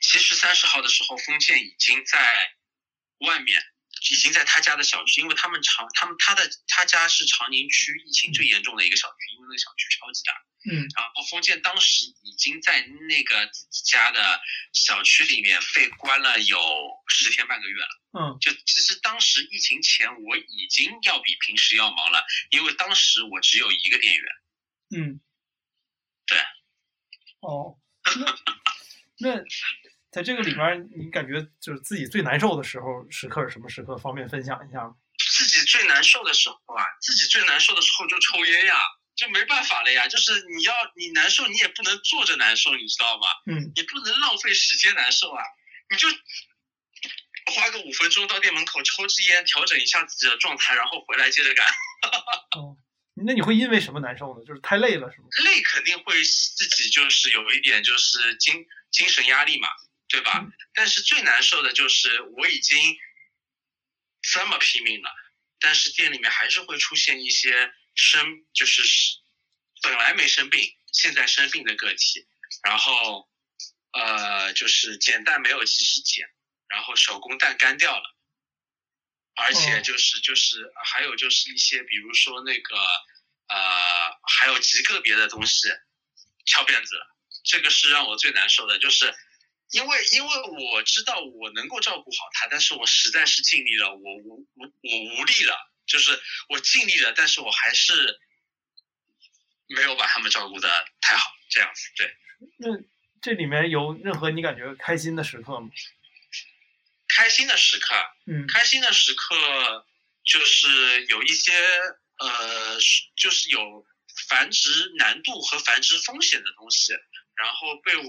[0.00, 2.54] 其实三十号的时候，封建已经在
[3.18, 3.62] 外面，
[4.10, 10.32] 已经在他家的小区，因为他们长他们他的他家是长宁区疫情最严重的一个小区，因为那个小区超级大，
[10.70, 14.40] 嗯然后封建当时已经在那个自己家的
[14.72, 16.58] 小区里面被关了有
[17.08, 18.00] 十天半个月了。
[18.18, 24.24] 嗯就其实当时疫情前我已经要比平时要忙了，因为当时我只有一个店员。
[24.96, 25.20] 嗯，
[26.26, 26.38] 对。
[27.40, 27.76] 哦，
[29.18, 29.44] 那那
[30.10, 33.96] 在这个里边儿，你感觉就是自己最难受的时候时刻是什么时刻？
[33.98, 34.94] 方便分享一下吗？
[35.18, 38.74] 自己最难受的时候啊，自己最难受的时候就抽烟呀，
[39.16, 40.08] 就没办法了呀。
[40.08, 43.26] 就是你要你难受，你也不能坐着难受，你知道吗？
[43.46, 45.42] 嗯你不能浪费时间难受啊，
[45.90, 46.08] 你就
[47.54, 51.66] 花个五分钟到店门口抽支烟，调整一下自己的状态，然后回来接着干。
[52.56, 52.76] 哦，
[53.26, 54.44] 那你会因为什么难受呢？
[54.46, 55.28] 就是太累了是吗？
[55.44, 59.68] 累肯定会自己就是有一点就是精精神压力嘛，
[60.08, 60.40] 对吧？
[60.42, 62.76] 嗯但是最难受的就是我已经
[64.22, 65.10] 这么拼命了，
[65.60, 68.82] 但是店里面还是会出现一些生就是
[69.82, 72.26] 本来没生病，现在生病的个体，
[72.62, 73.28] 然后
[73.92, 76.28] 呃就是捡蛋没有及时捡，
[76.68, 78.14] 然后手工蛋干掉了。
[79.36, 82.76] 而且哦就是就是还有就是一些，比如说那个
[83.48, 85.68] 呃，还有极个别的东西
[86.46, 89.12] 翘辫子了，这个是让我最难受的，就是
[89.70, 95.56] 因为因为我知道我能够照顾好他，但是我实在是尽力了，我无无我无力了，
[95.86, 98.20] 就是我尽力了，但是我还是
[99.68, 100.68] 没有把他们照顾的
[101.00, 102.16] 太好，这样子对。
[102.58, 102.68] 那
[103.22, 105.70] 这里面有任何你感觉开心的时刻吗？
[107.16, 107.94] 开心的时刻，
[108.26, 109.86] 嗯开心的时刻
[110.24, 111.52] 就是有一些
[112.18, 112.78] 呃，
[113.16, 113.86] 就是有
[114.28, 116.92] 繁殖难度和繁殖风险的东西，
[117.36, 118.04] 然后被我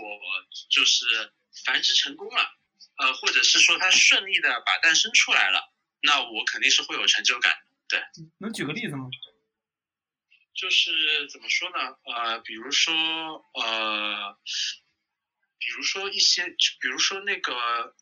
[0.69, 1.31] 就是
[1.65, 2.49] 繁殖成功了，
[2.97, 5.71] 呃，或者是说它顺利的把蛋生出来了，
[6.05, 7.57] 那我肯定是会有成就感。
[7.87, 8.01] 对
[8.39, 9.09] 能举个例子吗？
[10.55, 11.97] 就是怎么说呢？
[12.05, 12.93] 呃，比如说
[13.53, 14.37] 呃，
[15.59, 16.47] 比如说一些，
[16.79, 17.93] 比如说那个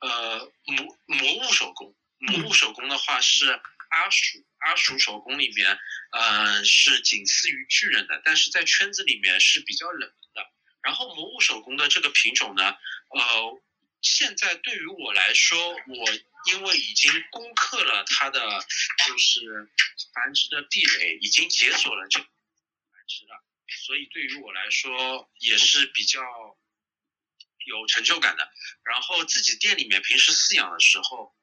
[0.00, 3.48] 呃魔魔物手工，魔物手工的话是
[3.90, 5.78] 阿鼠阿鼠手工里面，
[6.10, 10.50] 呃是仅次于巨人的，但是在圈子里面是比较冷门的。
[10.82, 12.76] 然后魔物手工的这个品种呢，
[13.08, 13.62] 呃，
[14.02, 16.06] 现在对于我来说，我
[16.46, 18.66] 因为已经攻克了它的
[19.06, 19.70] 就是
[20.14, 22.28] 繁殖的壁垒，已经解锁了这繁
[23.06, 23.44] 殖了，
[23.84, 26.20] 所以对于我来说也是比较
[27.66, 28.50] 有成就感的。
[28.84, 31.34] 然后自己店里面平时饲养的时候，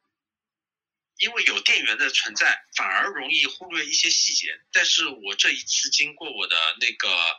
[1.17, 4.59] 因为有店员的存在，反而容易忽略一些细节。
[4.71, 7.37] 但是我这一次经过我的那个。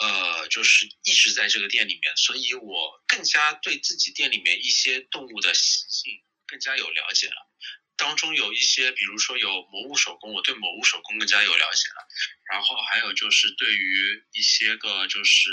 [0.00, 7.46] 呃，就是一直在这个店里面，所以我更加对自己店里面一些动物的习性更加有了解了。
[7.96, 12.06] 当中有一些，比如说有魔物手工，我对魔物手工更加有了解了。
[12.50, 15.50] 然后还有就是对于一些个就是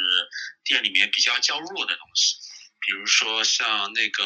[0.64, 2.36] 店里面比较较弱的东西，
[2.80, 4.24] 比如说像那个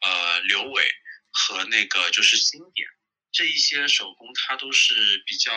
[0.00, 0.88] 呃刘伟
[1.32, 2.88] 和那个就是经典
[3.32, 5.52] 这一些手工，它都是比较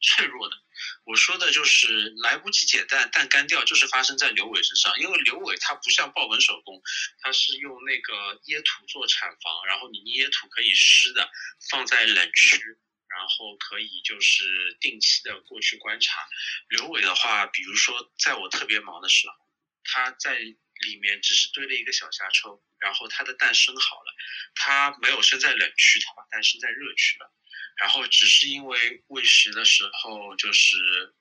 [0.00, 0.56] 脆弱的。
[1.04, 4.98] 我说的就是来不及解蛋，蛋干掉，就是发生在刘伟身上。
[4.98, 6.80] 因为刘伟他不像豹纹手工，
[7.20, 11.30] 他是用那个椰土做产房，然后你椰土可以湿的，
[11.70, 12.56] 放在冷区，
[13.08, 16.26] 然后可以就是定期的过去观察。
[16.68, 19.34] 刘伟的话，比如说在我特别忙的时候，
[19.84, 20.40] 他在
[20.80, 24.14] 里面只是堆了一个小虾抽，然后它的蛋生好了，
[24.54, 27.32] 它没有生在冷区，它把蛋生在热区了。
[27.76, 30.76] 然后只是因为喂食的时候，就是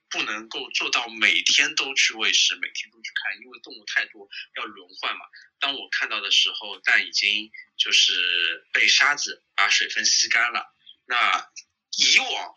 [0.09, 4.27] 不能够做到每天都去喂食，每天都去看，因为动物太多
[4.57, 5.21] 要轮换嘛。
[5.59, 10.75] 当我看到的时候，蛋已经就是被沙子把水分吸干了。
[11.05, 11.49] 那
[11.97, 12.53] 以往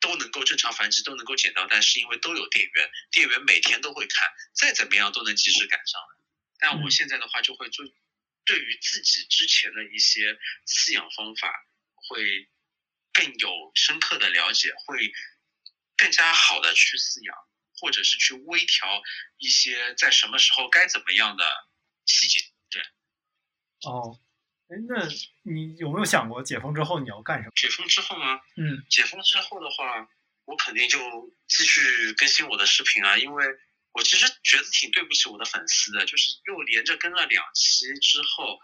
[0.00, 6.15] 都能够正常繁殖，都能够捡到蛋，是因为都有店员，店员每天都会看，再怎么样都能及时赶上的。
[6.58, 7.84] 但我现在的话，就会做
[8.44, 11.52] 对于自己之前的一些饲养方法
[11.94, 12.48] 会。
[13.18, 15.10] 更有深刻的了解，会
[15.96, 17.34] 更加好的去饲养，
[17.80, 19.02] 或者是去微调
[19.38, 21.42] 一些在什么时候该怎么样的
[22.04, 22.40] 细节。
[22.68, 22.82] 对。
[23.88, 24.20] 哦，
[24.68, 25.08] 哎，那
[25.50, 27.52] 你有没有想过解封之后你要干什么？
[27.56, 28.38] 解封之后吗？
[28.58, 30.06] 嗯，解封之后的话，
[30.44, 30.98] 我肯定就
[31.48, 33.46] 继续更新我的视频啊，因为
[33.96, 38.60] 我其实觉得挺对不起我的粉丝的，就是又连着更了两期之后。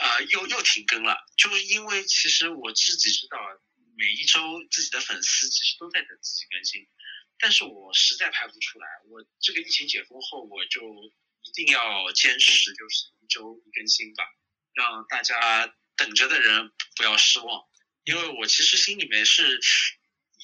[0.00, 3.36] 呃，又又停更了，就是因为其实我自己知道，
[3.96, 4.38] 每一周
[4.70, 6.86] 自己的粉丝其实都在等自己更新，
[7.36, 8.86] 但是我实在拍不出来。
[9.08, 10.80] 我这个疫情解封后，我就
[11.42, 14.22] 一定要坚持，就是一周一更新吧，
[14.72, 17.64] 让大家等着的人不要失望。
[18.04, 19.58] 因为我其实心里面是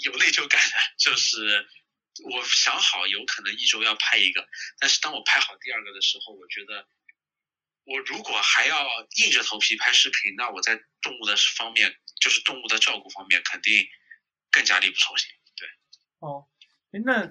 [0.02, 1.68] 有内疚感的，就是
[2.22, 4.46] 我想好有可能一周要拍一个，
[4.78, 6.86] 但是当我拍好第二个的时候，我觉得。
[7.86, 8.82] 我如果还要
[9.18, 13.86] 硬着头皮拍视频，那我在动物的方面，就是动物的照顾方面，肯定
[14.50, 15.28] 更加力不从心。
[15.54, 15.68] 对，
[16.20, 16.46] 哦，
[16.92, 17.30] 哎，那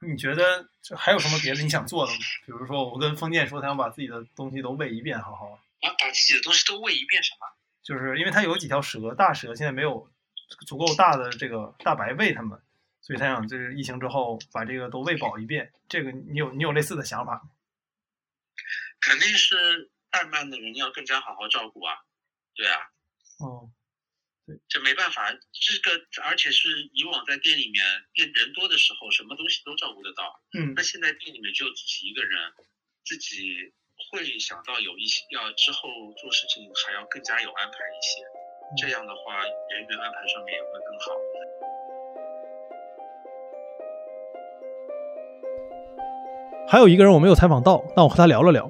[0.00, 2.18] 你觉得还有什么别的你想做的吗？
[2.46, 7.46] 比如说，我跟封建说他想把自己的东西都喂一遍，好好啊，把自己的东西都喂一遍什么？
[7.82, 10.10] 就是因为他有几条蛇，大蛇现在没有
[10.66, 12.58] 足够大的这个大白喂它们，
[13.06, 15.72] 所以他想就是疫情之后把这个都喂饱一遍。
[15.88, 17.42] 这个你有你有类似的想法吗？
[18.98, 21.94] 肯定是怠慢的人要更加好好照顾啊，
[22.56, 22.80] 对啊，
[23.38, 23.70] 哦，
[24.44, 32.52] 对，这没办法，这个而且是以往在店里面店人多的时候，什么东西都照顾得到，嗯，那现在店里面只有自己一个人，
[33.04, 33.72] 自己
[34.10, 35.88] 会想到有一些要之后
[36.18, 38.24] 做事情还要更加有安排一些，
[38.82, 41.75] 这样的话人员安排上面也会更好。
[46.68, 48.68] 还有一个人我没有采访到，但我和他聊了聊。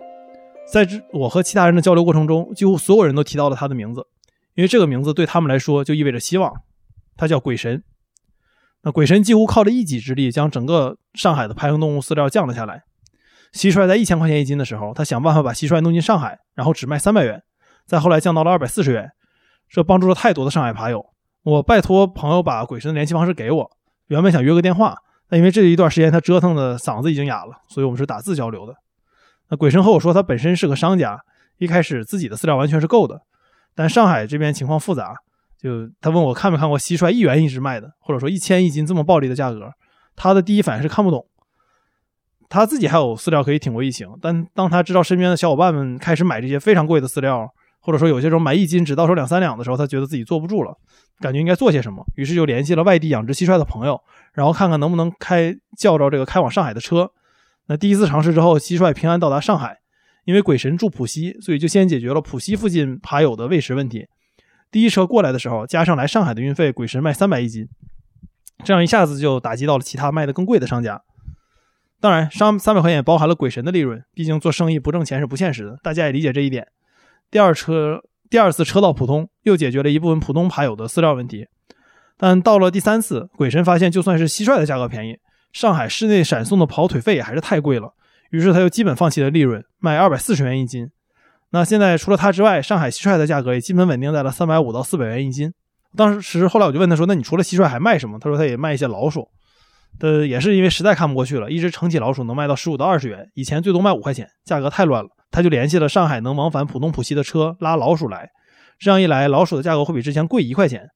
[0.71, 4.07] 在之我和其他人的交流过程中，几乎所有人都提到了他的名字，
[4.55, 6.53] 因为这个名字对他们来说就意味着希望。
[7.17, 7.83] 他叫鬼神。
[8.83, 12.83] 那鬼神几乎靠着一己之力，将整个上海的爬行动物饲料降了下来。
[13.55, 17.43] 蟋蟀在一千块钱一斤的时候，他想办法把蟋蟀弄进上海，然后只卖三百元，
[17.87, 19.11] 再后来降到了二百四十元。
[19.71, 21.07] 这帮助了太多的上海爬友。
[21.43, 23.71] 我拜托朋友把鬼神的联系方式给我，
[24.09, 24.99] 原本想约个电话。
[25.29, 28.75] 那因为这一段时间他折腾的嗓子已经哑了，所以我们是打字交流的。
[29.49, 31.19] 那鬼神和我说，他本身是个商家，
[31.59, 33.21] 一开始自己的饲料完全是够的，
[33.75, 35.15] 但上海这边情况复杂，
[35.59, 39.71] 就他问我看没看过蟋蟀一元一只卖的，或者说一千一斤这么暴利的价格，
[40.15, 41.27] 他的第一反应是看不懂。
[42.49, 47.49] 他自己还有饲料可以挺过疫情，但当他知道身边的小伙伴们开始买这些非常贵的饲料，
[47.87, 50.77] 或者说有些时候买一斤只到手两三两的时候，他觉得自己坐不住了，
[51.21, 54.01] 感觉应该做些什么，于是就联系了外地养殖蟋蟀的朋友。
[54.35, 57.13] 然后看看能不能开叫着这个开往上海的车。
[57.69, 59.79] 那第一次尝试之后，蟋蟀平安到达上海。
[60.25, 64.09] 因为鬼神住浦西，所以就先解决了浦西附近爬友的喂食问题。
[64.73, 67.69] 第一车过来的时候，加上来上海的运费，鬼神卖三百一斤，
[68.65, 71.01] 这样一下子就打击到了其他卖的更贵的商家。
[72.01, 76.67] 当然，上三百块钱也包含了鬼神的利润，毕竟做生意不挣钱是不现实的，大家也理解这一点。
[77.31, 78.01] 第二车
[78.31, 81.47] 第二次车到浦东，又解决了一部分浦东爬友的饲料问题。
[82.17, 85.19] 但到了第三次，鬼神发现，就算是蟋蟀的价格便宜，
[85.53, 87.95] 上海市内闪送的跑腿费也还是太贵了。
[88.31, 90.91] 于是他又基本放弃了利润，卖二百四十元一斤。
[91.51, 95.53] 那现在除了他之外，上海蟋蟀的价格也基本稳定在了三百五到四百元一斤。
[95.95, 99.29] 当时后来我就问他说：“那你除了蟋蟀还卖什么？”他说他也卖一些老鼠。
[99.99, 105.09] 的也是因为实在看不过去了，一只成体老鼠能卖到十五到二十元，以前最多卖五块钱，价格太乱了。
[105.31, 108.31] 他就联系了上海能往返浦东浦西的车拉老鼠来，
[108.79, 110.89] 这样一来，老鼠的价格会比之前贵一块钱。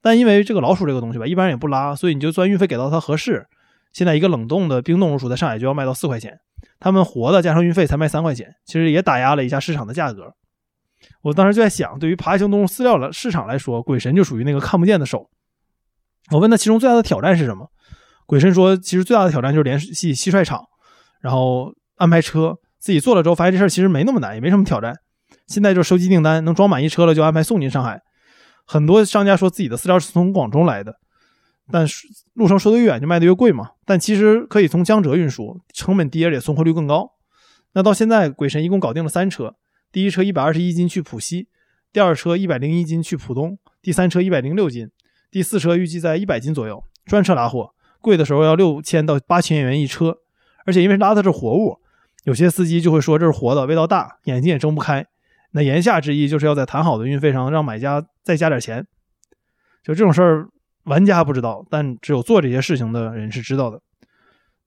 [0.00, 3.46] 但因为这个老鼠这个东西吧，一般人也不拉，所以你就算运费给到它合适。
[3.92, 6.40] 现在一个冷冻的冰冻老鼠在上海就要卖到四块钱，
[6.80, 10.34] 他们活的加上运费才卖三块钱，其实也打压了一下市场的价格。
[11.22, 15.28] 我当时就在想，对于爬行动物饲料的市场来说，鬼神就属于那个看不见的手。
[16.30, 17.68] 我问他其中最大的挑战是什么，
[18.26, 20.64] 鬼神说，其实最大的挑战就是联系蟋蟀场，
[21.20, 22.56] 然后安排车。
[22.82, 24.92] 自己做了之后，发现这事儿其实没那么难，也没什么挑战。
[25.46, 28.02] 现在就收集订单，能装满一车了就安排送进上海。
[28.66, 30.96] 很多商家说自己的饲料是从广州来的，
[31.70, 33.70] 但是路程说的越远就卖的越贵嘛。
[33.86, 37.08] 但其实可以从江浙运输，成本低而且送货率更高。
[37.74, 39.54] 那到现在，鬼神一共搞定了三车，
[39.92, 41.46] 第一车一百二十一斤去浦西，
[41.92, 44.90] 第二车一百零一斤去浦东，第三车一百零六斤，
[45.30, 50.16] 第四车预计在一百斤左右，专车拉货，贵的时候要六千到八千元一车，
[50.66, 51.78] 而且因为拉的是活物。
[52.24, 55.04] 有些司机就会说这是活的，味道大，眼睛也睁不开。
[55.52, 58.86] 那言下之意就是要在谈好的运费上让买家再加点钱。
[59.82, 60.48] 就这种事儿，
[60.84, 63.80] 玩家不知道，但只有做这些事情的人是知道的。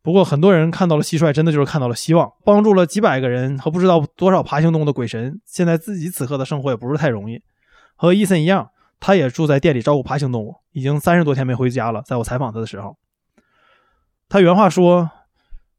[0.02, 5.41] 不过很多人看到了蟋蟀，真的就是看到了希望，帮助了几百个人和不知道多少爬行动物的鬼神。
[5.45, 7.41] 现在自己此刻的生活也不是太容易。
[7.95, 8.69] 和伊森一样，
[8.99, 12.03] 他也住在店里照顾爬行动物，已经三十多天没回家了。
[12.06, 12.98] 在我采访他的时候，
[14.30, 15.10] 他原话说：“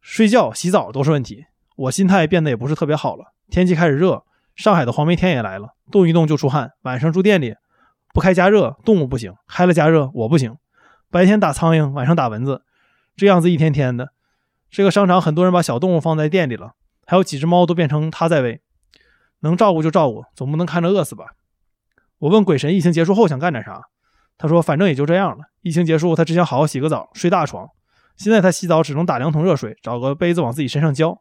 [0.00, 1.44] 睡觉、洗澡都是问题。”
[1.76, 3.32] 我心态变得也不是特别好了。
[3.48, 4.24] 天气开始热，
[4.54, 6.72] 上海的黄梅天也来了，动一动就出汗。
[6.82, 7.54] 晚上住店里，
[8.12, 10.56] 不开加热，动物不行；开了加热，我不行。
[11.10, 12.62] 白天打苍蝇，晚上打蚊子，
[13.14, 14.08] 这样子一天天的。
[14.70, 16.72] 这个商场很多人把小动物放在店里了，
[17.06, 18.62] 还有几只猫都变成他在喂。
[19.40, 21.26] 能照顾就照顾，总不能看着饿死吧？
[22.18, 23.82] 我问鬼神疫情结束后想干点啥，
[24.38, 25.44] 他说反正也就这样了。
[25.60, 27.68] 疫情结束，他只想好好洗个澡，睡大床。
[28.16, 31.20] 现在他洗澡只能打两桶热水，找个杯子往自己身上浇。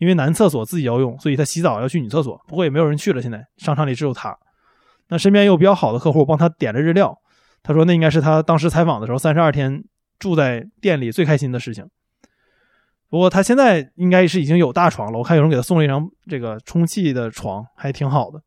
[0.00, 2.40] 因为男厕所自己要用，所以他洗澡要去女厕所。
[2.48, 4.34] 不过也没有人去了，现在商场里只有他。
[5.08, 7.14] 那身边有比较好的客户帮他点了日料，
[7.62, 9.84] 他说那应该是他当时采访的时候三十二天
[10.18, 11.86] 住在店里最开心的事情。
[13.10, 18.40] 不过他现在应该是已经有大床了，我看有人给他送了一张这个充气的床，还挺好的。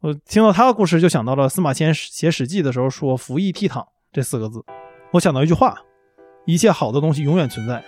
[0.00, 4.64] 我听到他的故事就想到了司马迁写《史记》的时候说“服役倜傥”这四个字，
[5.12, 5.76] 我想到一句话：
[6.46, 7.84] 一切好的东西永远存在，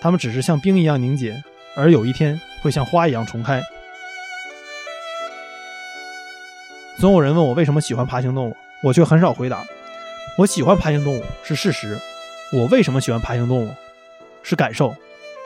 [0.00, 1.40] 他们只是像冰一样凝结。
[1.74, 3.62] 而有一天会像花一样重开。
[6.98, 9.64] 总有人问我为什么喜欢爬行动物，我却很少回答。
[10.38, 11.98] 我喜欢爬行动物是事实，
[12.52, 13.74] 我为什么喜欢爬行动物
[14.42, 14.94] 是感受。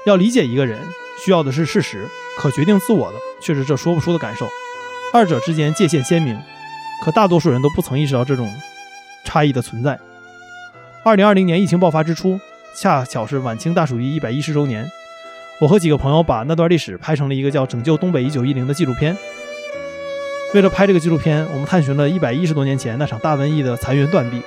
[0.05, 0.81] 要理解一个人，
[1.25, 4.47] 需要的是事实，可决定自我的却是这说不出的感受。
[5.13, 6.39] 二者之间界限鲜明，
[7.03, 8.53] 可大多数人都不曾意识到这种
[9.25, 9.99] 差异的存在。
[11.05, 12.39] 二零二零年疫情爆发之初，
[12.75, 14.89] 恰巧是晚清大鼠疫一百一十周年。
[15.59, 19.17] 我和几个朋友把那段历史拍成了一个叫《拯救东北一九一零》的纪录片。
[20.53, 24.43] 为了拍这个纪录片，我们探寻了一百一十多年前那场大瘟疫的残垣断壁。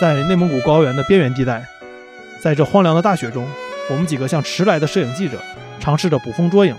[0.00, 1.64] 在内蒙古高原的边缘地带，
[2.40, 3.46] 在这荒凉的大雪中，
[3.88, 5.40] 我们几个像迟来的摄影记者，
[5.78, 6.74] 尝试着捕风捉影，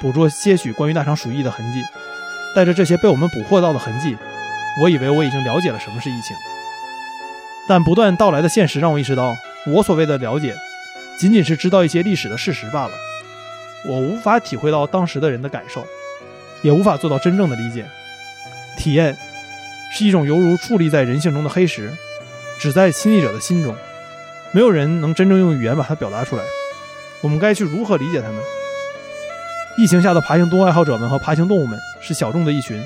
[0.00, 1.80] 捕捉些许关于那场鼠疫的痕迹。
[2.54, 4.16] 带着这些被我们捕获到的痕迹，
[4.82, 6.36] 我以为我已经了解了什么是疫情。
[7.68, 10.54] 但不断到来的现实让我意识到，我所谓的了解。
[11.18, 12.92] 仅仅是知道一些历史的事实罢了，
[13.86, 15.86] 我无法体会到当时的人的感受，
[16.62, 17.84] 也无法做到真正的理解。
[18.76, 19.16] 体验
[19.92, 21.92] 是一种犹如矗立在人性中的黑石，
[22.58, 23.76] 只在亲历者的心中，
[24.52, 26.42] 没有人能真正用语言把它表达出来。
[27.20, 28.40] 我们该去如何理解它呢？
[29.78, 32.82] 疫情下的爬行动物爱好者们和爬行动物们是小众的一群，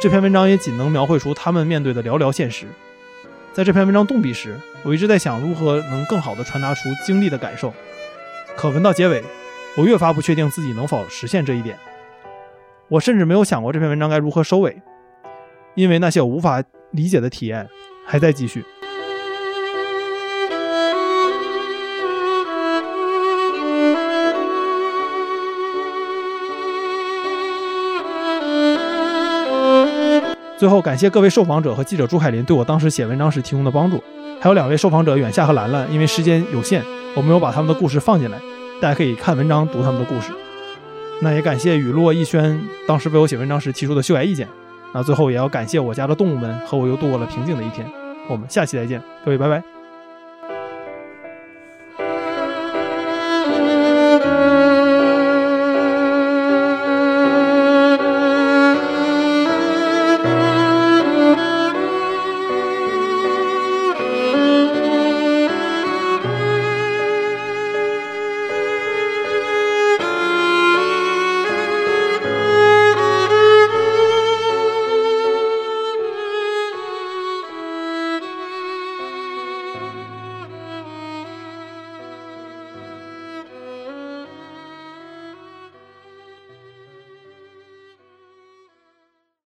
[0.00, 2.66] 这篇文章也仅能描绘出他们面对的寥寥现实。
[3.52, 7.74] 在这篇文章动笔时，我一直在想如何能更好的传达出经历的感受。
[8.56, 9.20] 可文到结尾，
[9.76, 11.76] 我越发不确定自己能否实现这一点。
[12.88, 14.80] 我甚至没有想过这篇文章该如何收尾，
[15.74, 17.68] 因为那些我无法理解的体验
[18.06, 18.64] 还在继续。
[30.58, 34.02] 最后，感谢各位受访者和记者朱海林对我当时写文章时提供的帮助，
[34.40, 36.82] 还有两位受访者远夏和兰兰，因为时间有限，
[37.14, 38.38] 我没有把他们的故事放进来，
[38.80, 40.32] 大家可以看文章读他们的故事。
[41.20, 44.48] 那也感谢雨落逸轩当时为我写文章时提出的修改意见。
[44.94, 47.86] 那最后也要感谢我家的动物们和我又度过了平静的一天。
[48.28, 49.75] 我们下期再见，各位拜拜。